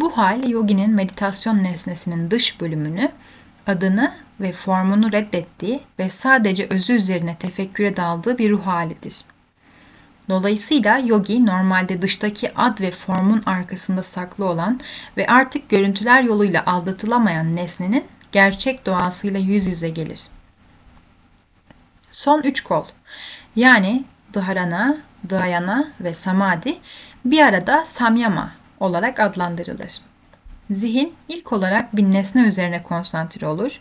Bu 0.00 0.18
hal 0.18 0.48
yoginin 0.48 0.90
meditasyon 0.90 1.64
nesnesinin 1.64 2.30
dış 2.30 2.60
bölümünü, 2.60 3.12
adını 3.66 4.12
ve 4.40 4.52
formunu 4.52 5.12
reddettiği 5.12 5.80
ve 5.98 6.10
sadece 6.10 6.66
özü 6.70 6.92
üzerine 6.92 7.36
tefekküre 7.36 7.96
daldığı 7.96 8.38
bir 8.38 8.50
ruh 8.50 8.66
halidir. 8.66 9.14
Dolayısıyla 10.28 10.98
yogi 10.98 11.46
normalde 11.46 12.02
dıştaki 12.02 12.54
ad 12.54 12.80
ve 12.80 12.90
formun 12.90 13.42
arkasında 13.46 14.02
saklı 14.02 14.44
olan 14.44 14.80
ve 15.16 15.26
artık 15.26 15.68
görüntüler 15.68 16.22
yoluyla 16.22 16.66
aldatılamayan 16.66 17.56
nesnenin 17.56 18.04
gerçek 18.32 18.86
doğasıyla 18.86 19.40
yüz 19.40 19.66
yüze 19.66 19.88
gelir. 19.88 20.20
Son 22.16 22.42
üç 22.42 22.60
kol 22.60 22.84
yani 23.56 24.04
dharana, 24.34 24.96
dhyana 25.28 25.88
ve 26.00 26.14
samadhi 26.14 26.78
bir 27.24 27.40
arada 27.40 27.84
samyama 27.84 28.52
olarak 28.80 29.20
adlandırılır. 29.20 30.00
Zihin 30.70 31.14
ilk 31.28 31.52
olarak 31.52 31.96
bir 31.96 32.02
nesne 32.02 32.42
üzerine 32.42 32.82
konsantre 32.82 33.46
olur. 33.46 33.80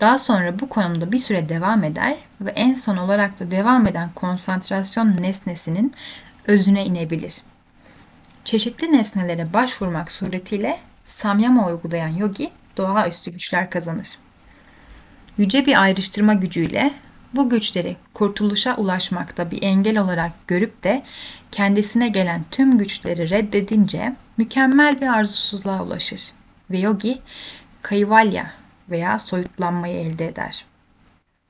Daha 0.00 0.18
sonra 0.18 0.60
bu 0.60 0.68
konumda 0.68 1.12
bir 1.12 1.18
süre 1.18 1.48
devam 1.48 1.84
eder 1.84 2.16
ve 2.40 2.50
en 2.50 2.74
son 2.74 2.96
olarak 2.96 3.40
da 3.40 3.50
devam 3.50 3.86
eden 3.86 4.10
konsantrasyon 4.14 5.16
nesnesinin 5.20 5.92
özüne 6.46 6.84
inebilir. 6.84 7.34
Çeşitli 8.44 8.92
nesnelere 8.92 9.52
başvurmak 9.52 10.12
suretiyle 10.12 10.78
samyama 11.06 11.66
uygulayan 11.66 12.08
yogi 12.16 12.50
doğaüstü 12.76 13.30
güçler 13.30 13.70
kazanır. 13.70 14.08
Yüce 15.38 15.66
bir 15.66 15.82
ayrıştırma 15.82 16.34
gücüyle 16.34 16.94
bu 17.34 17.48
güçleri 17.48 17.96
kurtuluşa 18.14 18.76
ulaşmakta 18.76 19.50
bir 19.50 19.62
engel 19.62 19.98
olarak 19.98 20.32
görüp 20.48 20.84
de 20.84 21.02
kendisine 21.50 22.08
gelen 22.08 22.44
tüm 22.50 22.78
güçleri 22.78 23.30
reddedince 23.30 24.16
mükemmel 24.36 25.00
bir 25.00 25.06
arzusuzluğa 25.06 25.82
ulaşır 25.82 26.22
ve 26.70 26.78
yogi 26.78 27.18
kayvalya 27.82 28.50
veya 28.90 29.18
soyutlanmayı 29.18 29.96
elde 29.96 30.26
eder. 30.26 30.64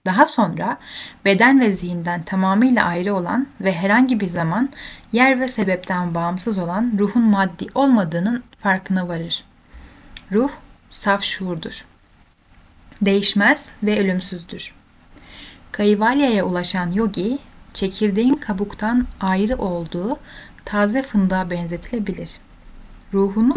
Daha 0.06 0.26
sonra 0.26 0.78
beden 1.24 1.60
ve 1.60 1.72
zihinden 1.72 2.22
tamamıyla 2.22 2.84
ayrı 2.84 3.14
olan 3.14 3.46
ve 3.60 3.72
herhangi 3.72 4.20
bir 4.20 4.26
zaman 4.26 4.70
yer 5.12 5.40
ve 5.40 5.48
sebepten 5.48 6.14
bağımsız 6.14 6.58
olan 6.58 6.92
ruhun 6.98 7.22
maddi 7.22 7.66
olmadığının 7.74 8.42
farkına 8.60 9.08
varır. 9.08 9.44
Ruh 10.32 10.50
saf 10.90 11.22
şuurdur. 11.22 11.84
Değişmez 13.02 13.70
ve 13.82 14.00
ölümsüzdür. 14.00 14.74
Kayvalya'ya 15.72 16.44
ulaşan 16.44 16.90
yogi, 16.90 17.38
çekirdeğin 17.74 18.34
kabuktan 18.34 19.06
ayrı 19.20 19.56
olduğu 19.56 20.18
taze 20.64 21.02
fındığa 21.02 21.50
benzetilebilir. 21.50 22.30
Ruhunu 23.14 23.54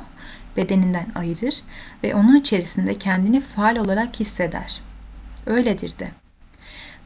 bedeninden 0.58 1.08
ayırır 1.16 1.56
ve 2.04 2.16
onun 2.16 2.36
içerisinde 2.36 2.98
kendini 2.98 3.42
faal 3.42 3.76
olarak 3.76 4.20
hisseder. 4.20 4.82
Öyledir 5.46 6.00
de. 6.00 6.12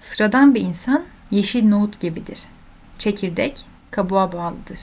Sıradan 0.01 0.55
bir 0.55 0.61
insan 0.61 1.03
yeşil 1.31 1.67
nohut 1.67 1.99
gibidir. 1.99 2.39
Çekirdek 2.97 3.65
kabuğa 3.91 4.31
bağlıdır. 4.31 4.79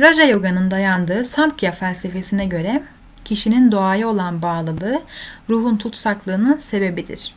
Raja 0.00 0.24
Yoga'nın 0.24 0.70
dayandığı 0.70 1.24
Samkhya 1.24 1.72
felsefesine 1.72 2.46
göre 2.46 2.82
kişinin 3.24 3.72
doğaya 3.72 4.08
olan 4.08 4.42
bağlılığı 4.42 5.02
ruhun 5.48 5.76
tutsaklığının 5.76 6.58
sebebidir 6.58 7.32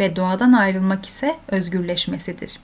ve 0.00 0.16
doğadan 0.16 0.52
ayrılmak 0.52 1.06
ise 1.06 1.36
özgürleşmesidir. 1.48 2.58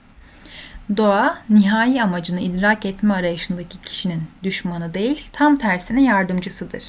Doğa, 0.97 1.37
nihai 1.49 2.03
amacını 2.03 2.41
idrak 2.41 2.85
etme 2.85 3.13
arayışındaki 3.13 3.81
kişinin 3.81 4.23
düşmanı 4.43 4.93
değil, 4.93 5.29
tam 5.33 5.57
tersine 5.57 6.03
yardımcısıdır. 6.03 6.83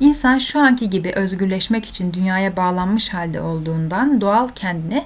İnsan 0.00 0.38
şu 0.38 0.60
anki 0.60 0.90
gibi 0.90 1.12
özgürleşmek 1.12 1.88
için 1.88 2.12
dünyaya 2.12 2.56
bağlanmış 2.56 3.14
halde 3.14 3.40
olduğundan 3.40 4.20
doğal 4.20 4.48
kendini 4.48 5.04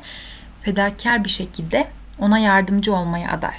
fedakar 0.63 1.25
bir 1.25 1.31
şekilde 1.31 1.89
ona 2.19 2.39
yardımcı 2.39 2.95
olmaya 2.95 3.31
adar. 3.31 3.57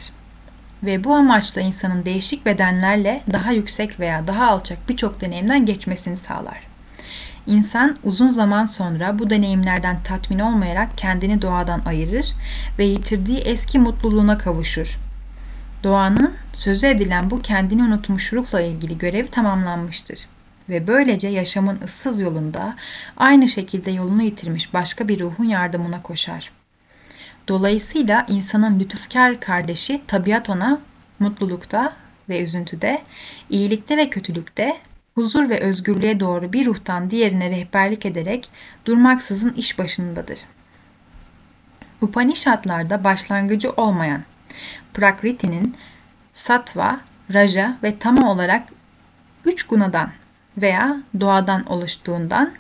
Ve 0.84 1.04
bu 1.04 1.14
amaçla 1.16 1.62
insanın 1.62 2.06
değişik 2.06 2.46
bedenlerle 2.46 3.22
daha 3.32 3.52
yüksek 3.52 4.00
veya 4.00 4.28
daha 4.28 4.48
alçak 4.48 4.90
birçok 4.90 5.22
deneyimden 5.22 5.66
geçmesini 5.66 6.18
sağlar. 6.18 6.73
İnsan 7.48 7.98
uzun 8.04 8.30
zaman 8.30 8.66
sonra 8.66 9.20
bu 9.20 9.30
deneyimlerden 9.30 9.98
tatmin 10.04 10.40
olmayarak 10.40 10.98
kendini 10.98 11.42
doğadan 11.42 11.82
ayırır 11.86 12.34
ve 12.80 12.86
yitirdiği 12.86 13.40
eski 13.40 13.80
mutluluğuna 13.80 14.38
kavuşur. 14.38 15.00
Doğanın 15.84 16.34
sözü 16.54 16.88
edilen 16.88 17.32
bu 17.32 17.42
kendini 17.42 17.84
unutmuş 17.84 18.34
ruhla 18.34 18.62
ilgili 18.62 18.98
görev 18.98 19.28
tamamlanmıştır 19.28 20.20
ve 20.70 20.88
böylece 20.88 21.28
yaşamın 21.28 21.80
ıssız 21.84 22.20
yolunda 22.20 22.76
aynı 23.18 23.48
şekilde 23.48 23.92
yolunu 23.92 24.24
yitirmiş 24.24 24.74
başka 24.74 25.08
bir 25.08 25.20
ruhun 25.20 25.46
yardımına 25.46 26.02
koşar. 26.02 26.52
Dolayısıyla 27.48 28.26
insanın 28.30 28.80
lütufkar 28.80 29.40
kardeşi 29.40 30.02
tabiat 30.08 30.50
ona 30.50 30.80
mutlulukta 31.20 31.94
ve 32.30 32.42
üzüntüde, 32.42 33.02
iyilikte 33.50 33.98
ve 33.98 34.10
kötülükte, 34.10 34.78
huzur 35.16 35.50
ve 35.50 35.60
özgürlüğe 35.60 36.20
doğru 36.20 36.54
bir 36.54 36.66
ruhtan 36.66 37.10
diğerine 37.10 37.50
rehberlik 37.50 38.06
ederek 38.06 38.50
durmaksızın 38.86 39.54
iş 39.54 39.80
başındadır. 39.80 40.40
Upanishadlarda 42.02 43.04
başlangıcı 43.04 43.72
olmayan 43.72 44.24
Prakriti'nin 44.94 45.78
Sattva, 46.34 47.00
Raja 47.34 47.78
ve 47.84 48.00
Tama 48.00 48.32
olarak 48.32 48.64
üç 49.46 49.64
gunadan 49.64 50.12
veya 50.58 51.04
doğadan 51.20 51.66
oluştuğundan 51.66 52.54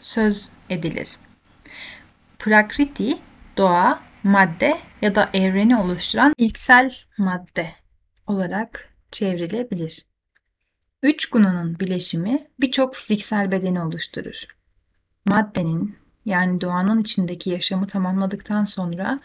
söz 0.00 0.50
edilir. 0.70 1.16
Prakriti, 2.38 3.18
doğa, 3.56 4.00
madde 4.22 4.78
ya 5.02 5.14
da 5.14 5.30
evreni 5.34 5.76
oluşturan 5.76 6.34
ilksel 6.38 6.94
madde 7.18 7.72
olarak 8.26 8.88
çevrilebilir. 9.10 10.04
Üç 11.02 11.26
gunanın 11.26 11.78
bileşimi 11.78 12.46
birçok 12.60 12.94
fiziksel 12.94 13.50
bedeni 13.50 13.82
oluşturur. 13.82 14.44
Maddenin 15.24 15.96
yani 16.24 16.60
doğanın 16.60 17.00
içindeki 17.00 17.50
yaşamı 17.50 17.86
tamamladıktan 17.86 18.64
sonra 18.64 19.20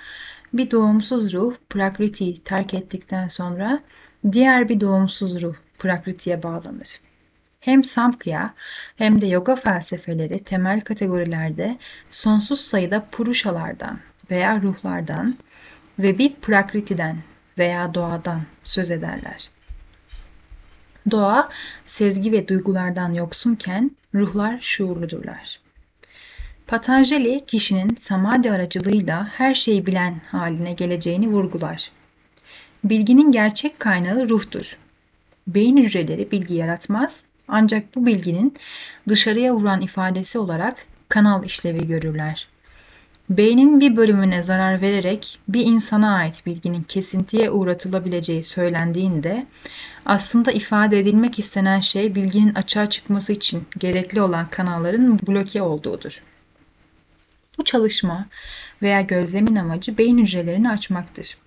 bir 0.53 0.71
doğumsuz 0.71 1.33
ruh 1.33 1.55
Prakriti'yi 1.69 2.43
terk 2.43 2.73
ettikten 2.73 3.27
sonra 3.27 3.79
diğer 4.31 4.69
bir 4.69 4.79
doğumsuz 4.79 5.41
ruh 5.41 5.55
Prakriti'ye 5.79 6.43
bağlanır. 6.43 6.99
Hem 7.59 7.83
Samkhya 7.83 8.53
hem 8.95 9.21
de 9.21 9.27
yoga 9.27 9.55
felsefeleri 9.55 10.43
temel 10.43 10.81
kategorilerde 10.81 11.77
sonsuz 12.11 12.61
sayıda 12.61 13.05
puruşalardan 13.11 13.99
veya 14.31 14.61
ruhlardan 14.61 15.35
ve 15.99 16.17
bir 16.17 16.33
Prakriti'den 16.33 17.17
veya 17.57 17.93
doğadan 17.93 18.41
söz 18.63 18.91
ederler. 18.91 19.49
Doğa, 21.11 21.49
sezgi 21.85 22.31
ve 22.31 22.47
duygulardan 22.47 23.13
yoksunken 23.13 23.91
ruhlar 24.15 24.59
şuurludurlar. 24.61 25.59
Patanjali 26.67 27.45
kişinin 27.47 27.95
samadhi 27.95 28.51
aracılığıyla 28.51 29.27
her 29.33 29.53
şeyi 29.53 29.85
bilen 29.85 30.21
haline 30.31 30.73
geleceğini 30.73 31.27
vurgular. 31.27 31.91
Bilginin 32.83 33.31
gerçek 33.31 33.79
kaynağı 33.79 34.29
ruhtur. 34.29 34.77
Beyin 35.47 35.77
hücreleri 35.77 36.31
bilgi 36.31 36.53
yaratmaz 36.53 37.23
ancak 37.47 37.95
bu 37.95 38.05
bilginin 38.05 38.57
dışarıya 39.09 39.55
vuran 39.55 39.81
ifadesi 39.81 40.39
olarak 40.39 40.85
kanal 41.09 41.45
işlevi 41.45 41.87
görürler. 41.87 42.47
Beynin 43.29 43.79
bir 43.79 43.95
bölümüne 43.95 44.43
zarar 44.43 44.81
vererek 44.81 45.39
bir 45.47 45.65
insana 45.65 46.15
ait 46.15 46.45
bilginin 46.45 46.83
kesintiye 46.83 47.51
uğratılabileceği 47.51 48.43
söylendiğinde 48.43 49.45
aslında 50.05 50.51
ifade 50.51 50.99
edilmek 50.99 51.39
istenen 51.39 51.79
şey 51.79 52.15
bilginin 52.15 52.53
açığa 52.53 52.89
çıkması 52.89 53.33
için 53.33 53.63
gerekli 53.77 54.21
olan 54.21 54.47
kanalların 54.49 55.19
bloke 55.27 55.61
olduğudur. 55.61 56.23
Bu 57.57 57.63
çalışma 57.63 58.25
veya 58.81 59.01
gözlemin 59.01 59.55
amacı 59.55 59.97
beyin 59.97 60.17
hücrelerini 60.17 60.69
açmaktır. 60.69 61.37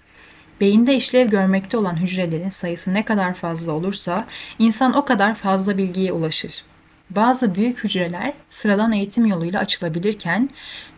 Beyinde 0.61 0.97
işlev 0.97 1.29
görmekte 1.29 1.77
olan 1.77 1.97
hücrelerin 1.97 2.49
sayısı 2.49 2.95
ne 2.95 3.05
kadar 3.05 3.35
fazla 3.35 3.73
olursa 3.73 4.27
insan 4.59 4.95
o 4.97 5.05
kadar 5.05 5.35
fazla 5.35 5.79
bilgiye 5.79 6.12
ulaşır. 6.12 6.65
Bazı 7.11 7.55
büyük 7.55 7.85
hücreler 7.85 8.33
sıradan 8.51 8.92
eğitim 8.92 9.27
yoluyla 9.27 9.61
açılabilirken 9.61 10.51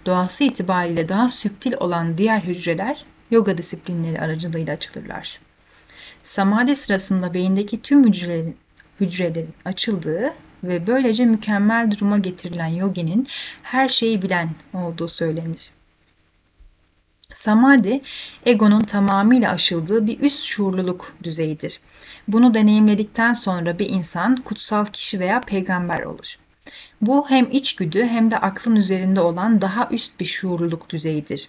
doğası 0.06 0.44
itibariyle 0.44 1.08
daha 1.08 1.28
süptil 1.28 1.72
olan 1.72 2.18
diğer 2.18 2.40
hücreler 2.40 3.04
yoga 3.30 3.58
disiplinleri 3.58 4.20
aracılığıyla 4.20 4.74
açılırlar. 4.74 5.40
Samadhi 6.24 6.76
sırasında 6.76 7.34
beyindeki 7.34 7.82
tüm 7.82 8.06
hücrelerin, 8.06 8.56
hücrelerin 9.00 9.54
açıldığı 9.64 10.34
ve 10.64 10.86
böylece 10.86 11.24
mükemmel 11.24 11.90
duruma 11.90 12.18
getirilen 12.18 12.66
yoginin 12.66 13.28
her 13.62 13.88
şeyi 13.88 14.22
bilen 14.22 14.50
olduğu 14.74 15.08
söylenir. 15.08 15.70
Samadhi, 17.34 18.02
egonun 18.46 18.80
tamamıyla 18.80 19.52
aşıldığı 19.52 20.06
bir 20.06 20.20
üst 20.20 20.42
şuurluluk 20.42 21.14
düzeyidir. 21.22 21.80
Bunu 22.28 22.54
deneyimledikten 22.54 23.32
sonra 23.32 23.78
bir 23.78 23.88
insan 23.88 24.36
kutsal 24.36 24.86
kişi 24.86 25.20
veya 25.20 25.40
peygamber 25.40 26.02
olur. 26.02 26.36
Bu 27.00 27.30
hem 27.30 27.48
içgüdü 27.52 28.04
hem 28.04 28.30
de 28.30 28.38
aklın 28.38 28.76
üzerinde 28.76 29.20
olan 29.20 29.60
daha 29.60 29.88
üst 29.90 30.20
bir 30.20 30.24
şuurluluk 30.24 30.90
düzeyidir. 30.90 31.48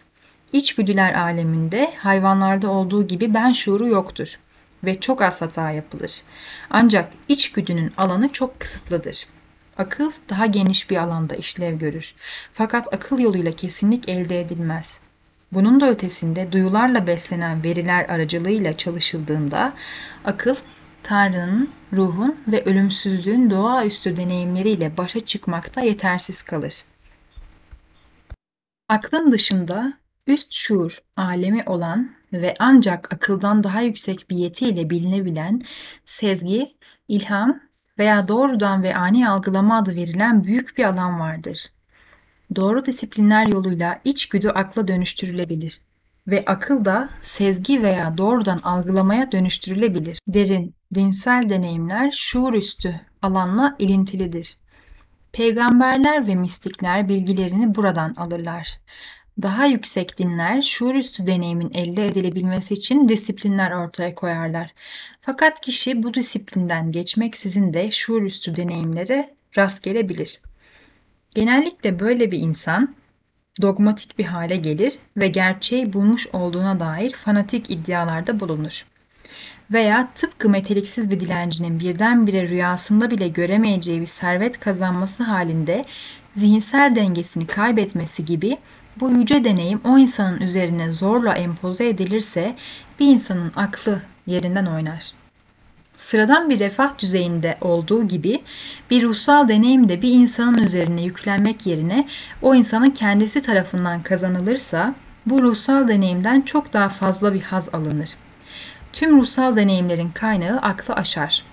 İçgüdüler 0.53 1.13
aleminde 1.13 1.93
hayvanlarda 1.97 2.69
olduğu 2.69 3.07
gibi 3.07 3.33
ben 3.33 3.51
şuuru 3.51 3.87
yoktur 3.87 4.39
ve 4.83 4.99
çok 4.99 5.21
az 5.21 5.41
hata 5.41 5.71
yapılır. 5.71 6.21
Ancak 6.69 7.11
içgüdünün 7.27 7.93
alanı 7.97 8.31
çok 8.31 8.59
kısıtlıdır. 8.59 9.27
Akıl 9.77 10.11
daha 10.29 10.45
geniş 10.45 10.89
bir 10.89 10.97
alanda 10.97 11.35
işlev 11.35 11.79
görür. 11.79 12.13
Fakat 12.53 12.93
akıl 12.93 13.19
yoluyla 13.19 13.51
kesinlik 13.51 14.09
elde 14.09 14.41
edilmez. 14.41 14.99
Bunun 15.51 15.79
da 15.79 15.89
ötesinde 15.89 16.51
duyularla 16.51 17.07
beslenen 17.07 17.63
veriler 17.63 18.05
aracılığıyla 18.09 18.77
çalışıldığında 18.77 19.73
akıl 20.25 20.55
Tanrı'nın, 21.03 21.69
ruhun 21.93 22.35
ve 22.47 22.63
ölümsüzlüğün 22.63 23.49
doğaüstü 23.49 24.17
deneyimleriyle 24.17 24.97
başa 24.97 25.19
çıkmakta 25.19 25.81
yetersiz 25.81 26.41
kalır. 26.41 26.83
Aklın 28.89 29.31
dışında 29.31 29.93
üst 30.27 30.53
şuur 30.53 30.99
alemi 31.17 31.63
olan 31.65 32.11
ve 32.33 32.55
ancak 32.59 33.13
akıldan 33.13 33.63
daha 33.63 33.81
yüksek 33.81 34.29
bir 34.29 34.37
yetiyle 34.37 34.89
bilinebilen 34.89 35.61
sezgi, 36.05 36.75
ilham 37.07 37.59
veya 37.99 38.27
doğrudan 38.27 38.83
ve 38.83 38.95
ani 38.95 39.29
algılama 39.29 39.77
adı 39.77 39.95
verilen 39.95 40.43
büyük 40.43 40.77
bir 40.77 40.83
alan 40.83 41.19
vardır. 41.19 41.71
Doğru 42.55 42.85
disiplinler 42.85 43.47
yoluyla 43.47 44.01
içgüdü 44.05 44.49
akla 44.49 44.87
dönüştürülebilir 44.87 45.81
ve 46.27 46.43
akıl 46.45 46.85
da 46.85 47.09
sezgi 47.21 47.83
veya 47.83 48.17
doğrudan 48.17 48.57
algılamaya 48.57 49.31
dönüştürülebilir. 49.31 50.19
Derin, 50.27 50.75
dinsel 50.95 51.49
deneyimler 51.49 52.11
şuur 52.11 52.53
üstü 52.53 53.01
alanla 53.21 53.75
ilintilidir. 53.79 54.57
Peygamberler 55.31 56.27
ve 56.27 56.35
mistikler 56.35 57.09
bilgilerini 57.09 57.75
buradan 57.75 58.13
alırlar. 58.17 58.79
Daha 59.41 59.65
yüksek 59.65 60.17
dinler 60.17 60.61
şuurüstü 60.61 61.27
deneyimin 61.27 61.71
elde 61.73 62.05
edilebilmesi 62.05 62.73
için 62.73 63.09
disiplinler 63.09 63.71
ortaya 63.71 64.15
koyarlar. 64.15 64.73
Fakat 65.21 65.61
kişi 65.61 66.03
bu 66.03 66.13
disiplinden 66.13 66.91
geçmeksizin 66.91 67.73
de 67.73 67.91
şuurüstü 67.91 68.55
deneyimlere 68.55 69.35
rast 69.57 69.83
gelebilir. 69.83 70.39
Genellikle 71.35 71.99
böyle 71.99 72.31
bir 72.31 72.39
insan 72.39 72.95
dogmatik 73.61 74.19
bir 74.19 74.25
hale 74.25 74.55
gelir 74.55 74.93
ve 75.17 75.27
gerçeği 75.27 75.93
bulmuş 75.93 76.27
olduğuna 76.33 76.79
dair 76.79 77.11
fanatik 77.11 77.69
iddialarda 77.69 78.39
bulunur. 78.39 78.85
Veya 79.71 80.09
tıpkı 80.15 80.49
meteliksiz 80.49 81.11
bir 81.11 81.19
dilencinin 81.19 81.79
birdenbire 81.79 82.47
rüyasında 82.47 83.11
bile 83.11 83.27
göremeyeceği 83.27 84.01
bir 84.01 84.05
servet 84.05 84.59
kazanması 84.59 85.23
halinde 85.23 85.85
zihinsel 86.35 86.95
dengesini 86.95 87.47
kaybetmesi 87.47 88.25
gibi 88.25 88.57
bu 88.99 89.09
yüce 89.11 89.43
deneyim 89.43 89.81
o 89.83 89.97
insanın 89.97 90.41
üzerine 90.41 90.93
zorla 90.93 91.33
empoze 91.33 91.89
edilirse 91.89 92.55
bir 92.99 93.07
insanın 93.07 93.51
aklı 93.55 94.01
yerinden 94.27 94.65
oynar. 94.65 95.18
Sıradan 95.99 96.49
bir 96.49 96.59
refah 96.59 96.99
düzeyinde 96.99 97.57
olduğu 97.61 98.07
gibi 98.07 98.41
bir 98.91 99.03
ruhsal 99.03 99.47
deneyim 99.47 99.89
de 99.89 100.01
bir 100.01 100.09
insanın 100.13 100.63
üzerine 100.63 101.01
yüklenmek 101.01 101.65
yerine 101.65 102.07
o 102.41 102.55
insanın 102.55 102.89
kendisi 102.89 103.41
tarafından 103.41 104.03
kazanılırsa 104.03 104.95
bu 105.25 105.43
ruhsal 105.43 105.87
deneyimden 105.87 106.41
çok 106.41 106.73
daha 106.73 106.89
fazla 106.89 107.33
bir 107.33 107.41
haz 107.41 107.69
alınır. 107.75 108.09
Tüm 108.93 109.19
ruhsal 109.19 109.55
deneyimlerin 109.55 110.09
kaynağı 110.09 110.59
aklı 110.59 110.93
aşar. 110.93 111.43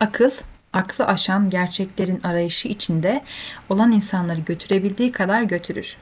Akıl, 0.00 0.30
aklı 0.72 1.06
aşan 1.06 1.50
gerçeklerin 1.50 2.20
arayışı 2.24 2.68
içinde 2.68 3.22
olan 3.68 3.92
insanları 3.92 4.40
götürebildiği 4.40 5.12
kadar 5.12 5.42
götürür 5.42 5.96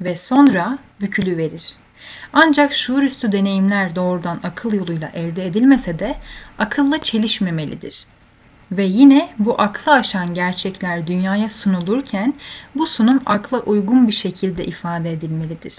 ve 0.00 0.16
sonra 0.16 0.78
bükülü 1.00 1.36
verir. 1.36 1.83
Ancak 2.32 2.74
şuurüstü 2.74 3.32
deneyimler 3.32 3.96
doğrudan 3.96 4.40
akıl 4.42 4.72
yoluyla 4.72 5.08
elde 5.14 5.46
edilmese 5.46 5.98
de 5.98 6.14
akılla 6.58 6.98
çelişmemelidir. 6.98 8.06
Ve 8.72 8.84
yine 8.84 9.28
bu 9.38 9.60
akla 9.60 9.92
aşan 9.92 10.34
gerçekler 10.34 11.06
dünyaya 11.06 11.50
sunulurken 11.50 12.34
bu 12.74 12.86
sunum 12.86 13.22
akla 13.26 13.60
uygun 13.60 14.08
bir 14.08 14.12
şekilde 14.12 14.64
ifade 14.64 15.12
edilmelidir. 15.12 15.74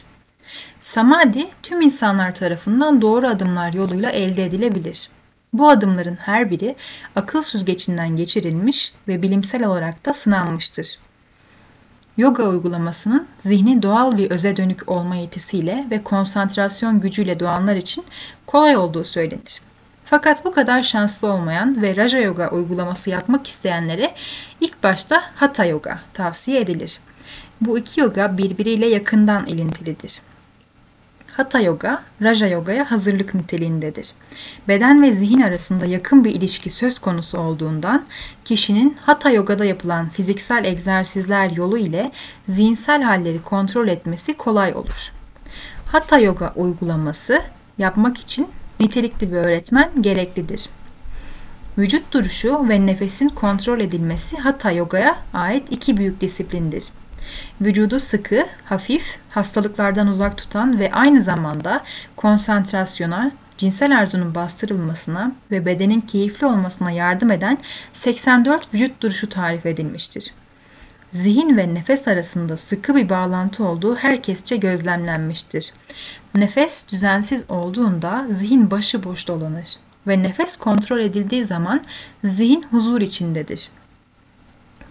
Samadhi 0.80 1.50
tüm 1.64 1.82
insanlar 1.82 2.36
tarafından 2.36 3.02
doğru 3.02 3.28
adımlar 3.28 3.74
yoluyla 3.74 4.10
elde 4.10 4.46
edilebilir. 4.46 5.10
Bu 5.54 5.70
adımların 5.70 6.16
her 6.16 6.52
biri 6.52 6.76
akıl 7.16 7.42
süzgecinden 7.42 8.16
geçirilmiş 8.16 8.94
ve 9.08 9.22
bilimsel 9.22 9.64
olarak 9.64 10.06
da 10.06 10.14
sınanmıştır. 10.14 10.98
Yoga 12.18 12.44
uygulamasının 12.44 13.28
zihni 13.40 13.82
doğal 13.82 14.18
bir 14.18 14.32
öze 14.32 14.58
dönük 14.58 14.90
olma 14.90 15.16
yetisiyle 15.16 15.86
ve 15.92 16.04
konsantrasyon 16.04 17.00
gücüyle 17.00 17.40
doğanlar 17.40 17.76
için 17.76 18.06
kolay 18.46 18.78
olduğu 18.78 19.04
söylenir. 19.04 19.62
Fakat 20.06 20.46
bu 20.46 20.52
kadar 20.52 20.84
şanslı 20.84 21.32
olmayan 21.32 21.82
ve 21.82 21.96
Raja 21.96 22.18
Yoga 22.18 22.50
uygulaması 22.50 23.10
yapmak 23.10 23.48
isteyenlere 23.48 24.14
ilk 24.62 24.84
başta 24.84 25.24
Hatha 25.36 25.66
Yoga 25.66 26.00
tavsiye 26.14 26.62
edilir. 26.62 27.00
Bu 27.62 27.78
iki 27.78 28.00
yoga 28.00 28.38
birbiriyle 28.38 28.86
yakından 28.86 29.46
ilintilidir. 29.46 30.22
Hatha 31.38 31.60
Yoga, 31.60 32.04
Raja 32.22 32.48
Yoga'ya 32.48 32.92
hazırlık 32.92 33.36
niteliğindedir. 33.36 34.12
Beden 34.68 35.04
ve 35.04 35.14
zihin 35.14 35.42
arasında 35.42 35.86
yakın 35.86 36.24
bir 36.24 36.36
ilişki 36.36 36.70
söz 36.70 37.00
konusu 37.00 37.38
olduğundan 37.38 38.06
kişinin 38.46 38.98
Hatha 39.02 39.30
Yoga'da 39.30 39.66
yapılan 39.66 40.10
fiziksel 40.10 40.66
egzersizler 40.66 41.50
yolu 41.50 41.78
ile 41.78 42.12
zihinsel 42.50 43.02
halleri 43.02 43.42
kontrol 43.42 43.88
etmesi 43.88 44.38
kolay 44.38 44.74
olur. 44.76 45.12
Hatha 45.86 46.20
Yoga 46.20 46.54
uygulaması 46.56 47.42
yapmak 47.78 48.18
için 48.18 48.48
nitelikli 48.80 49.32
bir 49.32 49.38
öğretmen 49.38 49.92
gereklidir. 50.02 50.70
Vücut 51.78 52.14
duruşu 52.14 52.70
ve 52.70 52.86
nefesin 52.86 53.30
kontrol 53.30 53.80
edilmesi 53.80 54.38
Hatha 54.38 54.72
Yoga'ya 54.72 55.18
ait 55.34 55.72
iki 55.72 55.98
büyük 55.98 56.22
disiplindir. 56.22 56.84
Vücudu 57.62 58.00
sıkı, 58.00 58.46
hafif, 58.66 59.18
hastalıklardan 59.30 60.08
uzak 60.08 60.38
tutan 60.38 60.80
ve 60.80 60.92
aynı 60.92 61.22
zamanda 61.22 61.84
konsantrasyona, 62.16 63.32
cinsel 63.58 64.00
arzunun 64.00 64.36
bastırılmasına 64.36 65.32
ve 65.52 65.66
bedenin 65.66 66.02
keyifli 66.02 66.48
olmasına 66.48 66.92
yardım 66.92 67.32
eden 67.32 67.58
84 67.94 68.74
vücut 68.74 69.02
duruşu 69.02 69.30
tarif 69.30 69.66
edilmiştir. 69.66 70.34
Zihin 71.12 71.58
ve 71.58 71.74
nefes 71.74 72.08
arasında 72.08 72.58
sıkı 72.58 72.96
bir 72.96 73.10
bağlantı 73.10 73.64
olduğu 73.64 73.96
herkesçe 73.96 74.58
gözlemlenmiştir. 74.58 75.74
Nefes 76.36 76.92
düzensiz 76.92 77.44
olduğunda 77.50 78.26
zihin 78.30 78.72
başıboş 78.72 79.28
dolanır 79.28 79.68
ve 80.08 80.24
nefes 80.24 80.56
kontrol 80.56 81.00
edildiği 81.00 81.46
zaman 81.46 81.84
zihin 82.24 82.66
huzur 82.72 83.02
içindedir. 83.02 83.70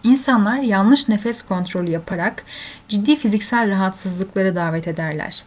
İnsanlar 0.05 0.59
yanlış 0.59 1.09
nefes 1.09 1.42
kontrolü 1.42 1.90
yaparak 1.90 2.44
ciddi 2.88 3.16
fiziksel 3.16 3.70
rahatsızlıkları 3.70 4.57
davet 4.57 4.88
ederler. 4.88 5.42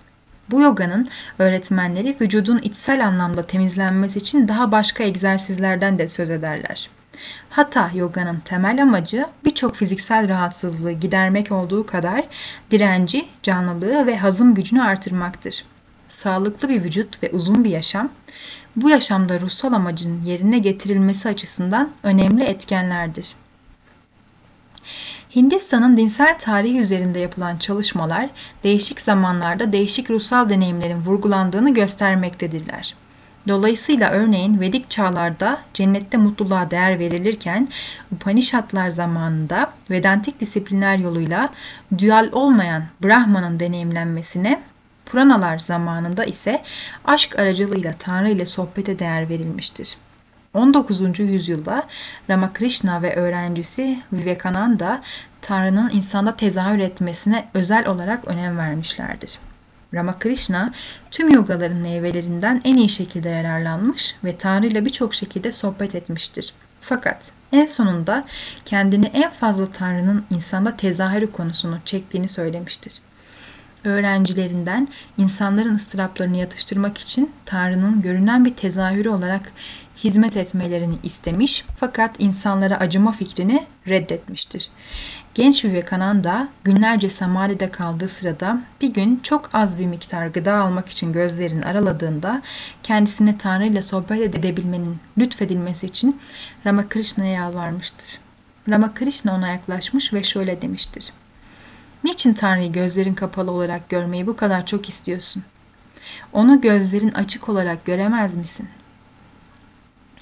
Bu 0.52 0.62
yoganın 0.62 1.10
öğretmenleri 1.40 2.18
vücudun 2.22 2.58
içsel 2.58 3.08
anlamda 3.08 3.48
temizlenmesi 3.48 4.20
için 4.20 4.48
daha 4.48 4.72
başka 4.72 5.04
egzersizlerden 5.04 6.00
de 6.00 6.08
söz 6.08 6.30
ederler. 6.30 6.90
Hatta 7.50 7.92
yoganın 7.96 8.40
temel 8.46 8.82
amacı 8.82 9.26
birçok 9.46 9.76
fiziksel 9.76 10.30
rahatsızlığı 10.30 10.92
gidermek 10.92 11.52
olduğu 11.52 11.86
kadar 11.86 12.24
direnci, 12.72 13.28
canlılığı 13.44 14.08
ve 14.08 14.18
hazım 14.18 14.56
gücünü 14.56 14.82
artırmaktır. 14.82 15.66
Sağlıklı 16.10 16.70
bir 16.70 16.84
vücut 16.84 17.24
ve 17.24 17.30
uzun 17.32 17.64
bir 17.64 17.70
yaşam, 17.70 18.10
bu 18.76 18.90
yaşamda 18.90 19.40
ruhsal 19.40 19.74
amacın 19.74 20.24
yerine 20.24 20.60
getirilmesi 20.60 21.30
açısından 21.30 21.90
önemli 22.04 22.44
etkenlerdir. 22.44 23.36
Hindistan'ın 25.38 25.98
dinsel 25.98 26.40
tarihi 26.40 26.80
üzerinde 26.80 27.20
yapılan 27.20 27.58
çalışmalar 27.58 28.30
değişik 28.64 29.02
zamanlarda 29.02 29.72
değişik 29.72 30.10
ruhsal 30.10 30.50
deneyimlerin 30.50 31.02
vurgulandığını 31.06 31.74
göstermektedirler. 31.74 32.96
Dolayısıyla 33.48 34.12
örneğin 34.12 34.60
Vedik 34.60 34.90
çağlarda 34.90 35.58
cennette 35.74 36.18
mutluluğa 36.18 36.72
değer 36.72 37.00
verilirken 37.00 37.68
Upanishadlar 38.12 38.90
zamanında 38.90 39.74
Vedantik 39.90 40.40
disiplinler 40.40 40.98
yoluyla 40.98 41.50
dual 41.98 42.30
olmayan 42.32 42.84
Brahman'ın 43.04 43.60
deneyimlenmesine 43.60 44.62
Puranalar 45.06 45.60
zamanında 45.60 46.26
ise 46.26 46.64
aşk 47.06 47.40
aracılığıyla 47.40 47.94
Tanrı 48.00 48.30
ile 48.30 48.46
sohbete 48.46 49.00
değer 49.00 49.30
verilmiştir. 49.30 49.98
19. 50.54 51.20
yüzyılda 51.20 51.84
Ramakrishna 52.30 53.02
ve 53.02 53.16
öğrencisi 53.16 54.00
Vivekananda 54.14 55.02
Tanrı'nın 55.42 55.90
insanda 55.90 56.36
tezahür 56.36 56.80
etmesine 56.80 57.48
özel 57.54 57.88
olarak 57.88 58.28
önem 58.28 58.58
vermişlerdir. 58.58 59.40
Ramakrishna 59.94 60.74
tüm 61.12 61.30
yogaların 61.30 61.78
meyvelerinden 61.78 62.62
en 62.66 62.76
iyi 62.76 62.90
şekilde 62.90 63.30
yararlanmış 63.30 64.16
ve 64.24 64.38
Tanrı 64.38 64.68
ile 64.68 64.86
birçok 64.86 65.16
şekilde 65.16 65.52
sohbet 65.52 65.96
etmiştir. 65.96 66.54
Fakat 66.82 67.32
en 67.52 67.66
sonunda 67.66 68.26
kendini 68.66 69.06
en 69.06 69.30
fazla 69.30 69.72
Tanrı'nın 69.72 70.26
insanda 70.32 70.78
tezahürü 70.78 71.32
konusunu 71.32 71.78
çektiğini 71.86 72.30
söylemiştir. 72.30 72.94
Öğrencilerinden 73.84 74.88
insanların 75.18 75.76
ıstıraplarını 75.76 76.38
yatıştırmak 76.38 76.98
için 76.98 77.32
Tanrı'nın 77.46 78.02
görünen 78.02 78.46
bir 78.46 78.54
tezahürü 78.54 79.10
olarak 79.10 79.52
hizmet 80.04 80.38
etmelerini 80.38 80.96
istemiş 81.04 81.66
fakat 81.80 82.16
insanlara 82.20 82.78
acıma 82.78 83.12
fikrini 83.12 83.66
reddetmiştir. 83.88 84.70
Genç 85.34 85.66
Vivekananda 85.66 86.48
günlerce 86.64 87.10
samadide 87.10 87.72
kaldığı 87.72 88.10
sırada 88.10 88.62
bir 88.82 88.94
gün 88.94 89.20
çok 89.24 89.50
az 89.54 89.80
bir 89.80 89.86
miktar 89.86 90.28
gıda 90.28 90.56
almak 90.56 90.90
için 90.90 91.14
gözlerini 91.14 91.66
araladığında 91.66 92.42
kendisine 92.84 93.38
Tanrı 93.38 93.66
ile 93.66 93.82
sohbet 93.82 94.36
edebilmenin 94.36 94.98
lütfedilmesi 95.18 95.86
için 95.86 96.20
Ramakrishna'ya 96.66 97.32
yalvarmıştır. 97.32 98.20
Ramakrishna 98.70 99.36
ona 99.36 99.48
yaklaşmış 99.48 100.14
ve 100.14 100.24
şöyle 100.24 100.62
demiştir. 100.62 101.14
Niçin 102.04 102.34
Tanrı'yı 102.34 102.72
gözlerin 102.72 103.14
kapalı 103.14 103.52
olarak 103.52 103.90
görmeyi 103.90 104.28
bu 104.28 104.36
kadar 104.36 104.66
çok 104.66 104.90
istiyorsun? 104.90 105.44
Onu 106.34 106.62
gözlerin 106.62 107.12
açık 107.12 107.50
olarak 107.50 107.86
göremez 107.86 108.36
misin? 108.36 108.70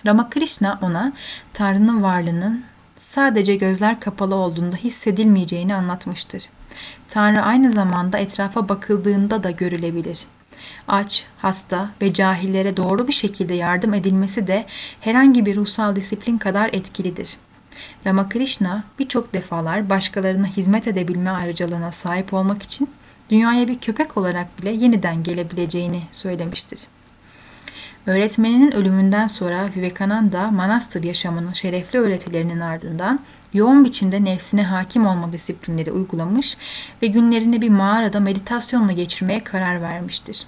Ramakrishna 0.05 0.79
ona 0.81 1.13
Tanrı'nın 1.53 2.03
varlığının 2.03 2.63
sadece 2.99 3.55
gözler 3.55 3.99
kapalı 3.99 4.35
olduğunda 4.35 4.75
hissedilmeyeceğini 4.75 5.75
anlatmıştır. 5.75 6.43
Tanrı 7.09 7.41
aynı 7.41 7.71
zamanda 7.71 8.17
etrafa 8.17 8.69
bakıldığında 8.69 9.43
da 9.43 9.51
görülebilir. 9.51 10.25
Aç, 10.87 11.25
hasta 11.37 11.89
ve 12.01 12.13
cahillere 12.13 12.77
doğru 12.77 13.07
bir 13.07 13.13
şekilde 13.13 13.53
yardım 13.53 13.93
edilmesi 13.93 14.47
de 14.47 14.65
herhangi 15.01 15.45
bir 15.45 15.55
ruhsal 15.55 15.95
disiplin 15.95 16.37
kadar 16.37 16.69
etkilidir. 16.73 17.37
Ramakrishna 18.05 18.83
birçok 18.99 19.33
defalar 19.33 19.89
başkalarına 19.89 20.47
hizmet 20.47 20.87
edebilme 20.87 21.29
ayrıcalığına 21.29 21.91
sahip 21.91 22.33
olmak 22.33 22.63
için 22.63 22.89
dünyaya 23.29 23.67
bir 23.67 23.79
köpek 23.79 24.17
olarak 24.17 24.61
bile 24.61 24.71
yeniden 24.71 25.23
gelebileceğini 25.23 26.01
söylemiştir. 26.11 26.79
Öğretmeninin 28.07 28.71
ölümünden 28.71 29.27
sonra 29.27 29.69
Vivekananda 29.75 30.51
manastır 30.51 31.03
yaşamının 31.03 31.53
şerefli 31.53 31.99
öğretilerinin 31.99 32.59
ardından 32.59 33.19
yoğun 33.53 33.85
biçimde 33.85 34.23
nefsine 34.23 34.63
hakim 34.63 35.07
olma 35.07 35.31
disiplinleri 35.31 35.91
uygulamış 35.91 36.57
ve 37.01 37.07
günlerini 37.07 37.61
bir 37.61 37.69
mağarada 37.69 38.19
meditasyonla 38.19 38.91
geçirmeye 38.91 39.43
karar 39.43 39.81
vermiştir. 39.81 40.45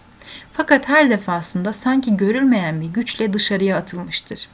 Fakat 0.53 0.89
her 0.89 1.09
defasında 1.09 1.73
sanki 1.73 2.17
görülmeyen 2.17 2.81
bir 2.81 2.87
güçle 2.87 3.33
dışarıya 3.33 3.77
atılmıştır. 3.77 4.47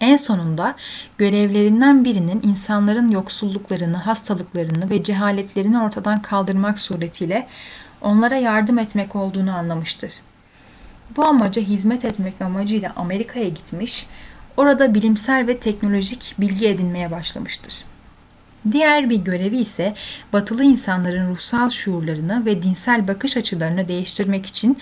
En 0.00 0.16
sonunda 0.16 0.74
görevlerinden 1.18 2.04
birinin 2.04 2.40
insanların 2.42 3.10
yoksulluklarını, 3.10 3.96
hastalıklarını 3.96 4.90
ve 4.90 5.02
cehaletlerini 5.02 5.80
ortadan 5.80 6.22
kaldırmak 6.22 6.78
suretiyle 6.78 7.46
onlara 8.00 8.36
yardım 8.36 8.78
etmek 8.78 9.16
olduğunu 9.16 9.56
anlamıştır. 9.56 10.12
Bu 11.16 11.26
amaca 11.26 11.62
hizmet 11.62 12.04
etmek 12.04 12.40
amacıyla 12.40 12.92
Amerika'ya 12.96 13.48
gitmiş, 13.48 14.06
orada 14.56 14.94
bilimsel 14.94 15.46
ve 15.46 15.58
teknolojik 15.58 16.34
bilgi 16.38 16.68
edinmeye 16.68 17.10
başlamıştır. 17.10 17.84
Diğer 18.72 19.10
bir 19.10 19.16
görevi 19.16 19.56
ise 19.58 19.94
batılı 20.32 20.64
insanların 20.64 21.30
ruhsal 21.30 21.70
şuurlarını 21.70 22.46
ve 22.46 22.62
dinsel 22.62 23.08
bakış 23.08 23.36
açılarını 23.36 23.88
değiştirmek 23.88 24.46
için 24.46 24.78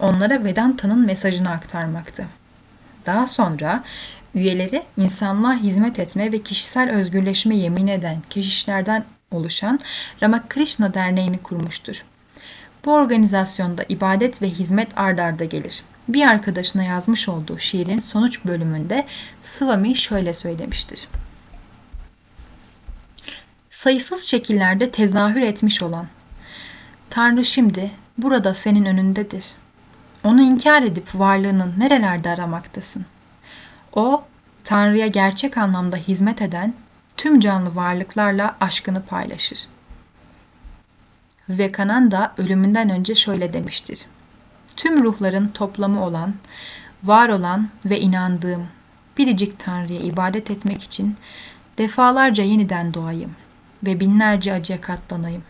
onlara 0.00 0.44
Vedanta'nın 0.44 1.06
mesajını 1.06 1.50
aktarmaktı. 1.50 2.26
Daha 3.06 3.26
sonra 3.26 3.84
üyeleri 4.34 4.82
insanlığa 4.96 5.54
hizmet 5.54 5.98
etme 5.98 6.32
ve 6.32 6.42
kişisel 6.42 6.90
özgürleşme 6.90 7.56
yemin 7.56 7.86
eden 7.86 8.16
keşişlerden 8.30 9.04
oluşan 9.30 9.80
Ramakrishna 10.22 10.94
Derneği'ni 10.94 11.38
kurmuştur. 11.38 12.04
Bu 12.88 12.92
organizasyonda 12.92 13.84
ibadet 13.88 14.42
ve 14.42 14.50
hizmet 14.50 14.98
ard 14.98 15.18
arda 15.18 15.44
gelir. 15.44 15.82
bir 16.08 16.26
arkadaşına 16.26 16.84
yazmış 16.84 17.28
olduğu 17.28 17.58
şiirin 17.58 18.00
sonuç 18.00 18.44
bölümünde 18.44 19.06
Swami 19.44 19.96
şöyle 19.96 20.34
söylemiştir. 20.34 21.08
Sayısız 23.70 24.22
şekillerde 24.22 24.90
tezahür 24.90 25.40
etmiş 25.40 25.82
olan 25.82 26.06
Tanrı 27.10 27.44
şimdi 27.44 27.90
burada 28.18 28.54
senin 28.54 28.84
önündedir. 28.84 29.44
Onu 30.24 30.42
inkar 30.42 30.82
edip 30.82 31.08
varlığının 31.14 31.74
nerelerde 31.78 32.30
aramaktasın? 32.30 33.06
O, 33.92 34.24
Tanrı'ya 34.64 35.06
gerçek 35.06 35.58
anlamda 35.58 35.96
hizmet 35.96 36.42
eden 36.42 36.74
tüm 37.16 37.40
canlı 37.40 37.76
varlıklarla 37.76 38.56
aşkını 38.60 39.02
paylaşır. 39.02 39.58
Vivekananda 41.48 42.34
ölümünden 42.38 42.90
önce 42.90 43.14
şöyle 43.14 43.52
demiştir. 43.52 44.06
Tüm 44.76 45.04
ruhların 45.04 45.48
toplamı 45.48 46.04
olan, 46.04 46.34
var 47.04 47.28
olan 47.28 47.68
ve 47.84 48.00
inandığım 48.00 48.66
biricik 49.18 49.58
Tanrı'ya 49.58 50.00
ibadet 50.00 50.50
etmek 50.50 50.82
için 50.82 51.16
defalarca 51.78 52.44
yeniden 52.44 52.94
doğayım 52.94 53.30
ve 53.84 54.00
binlerce 54.00 54.52
acıya 54.52 54.80
katlanayım. 54.80 55.42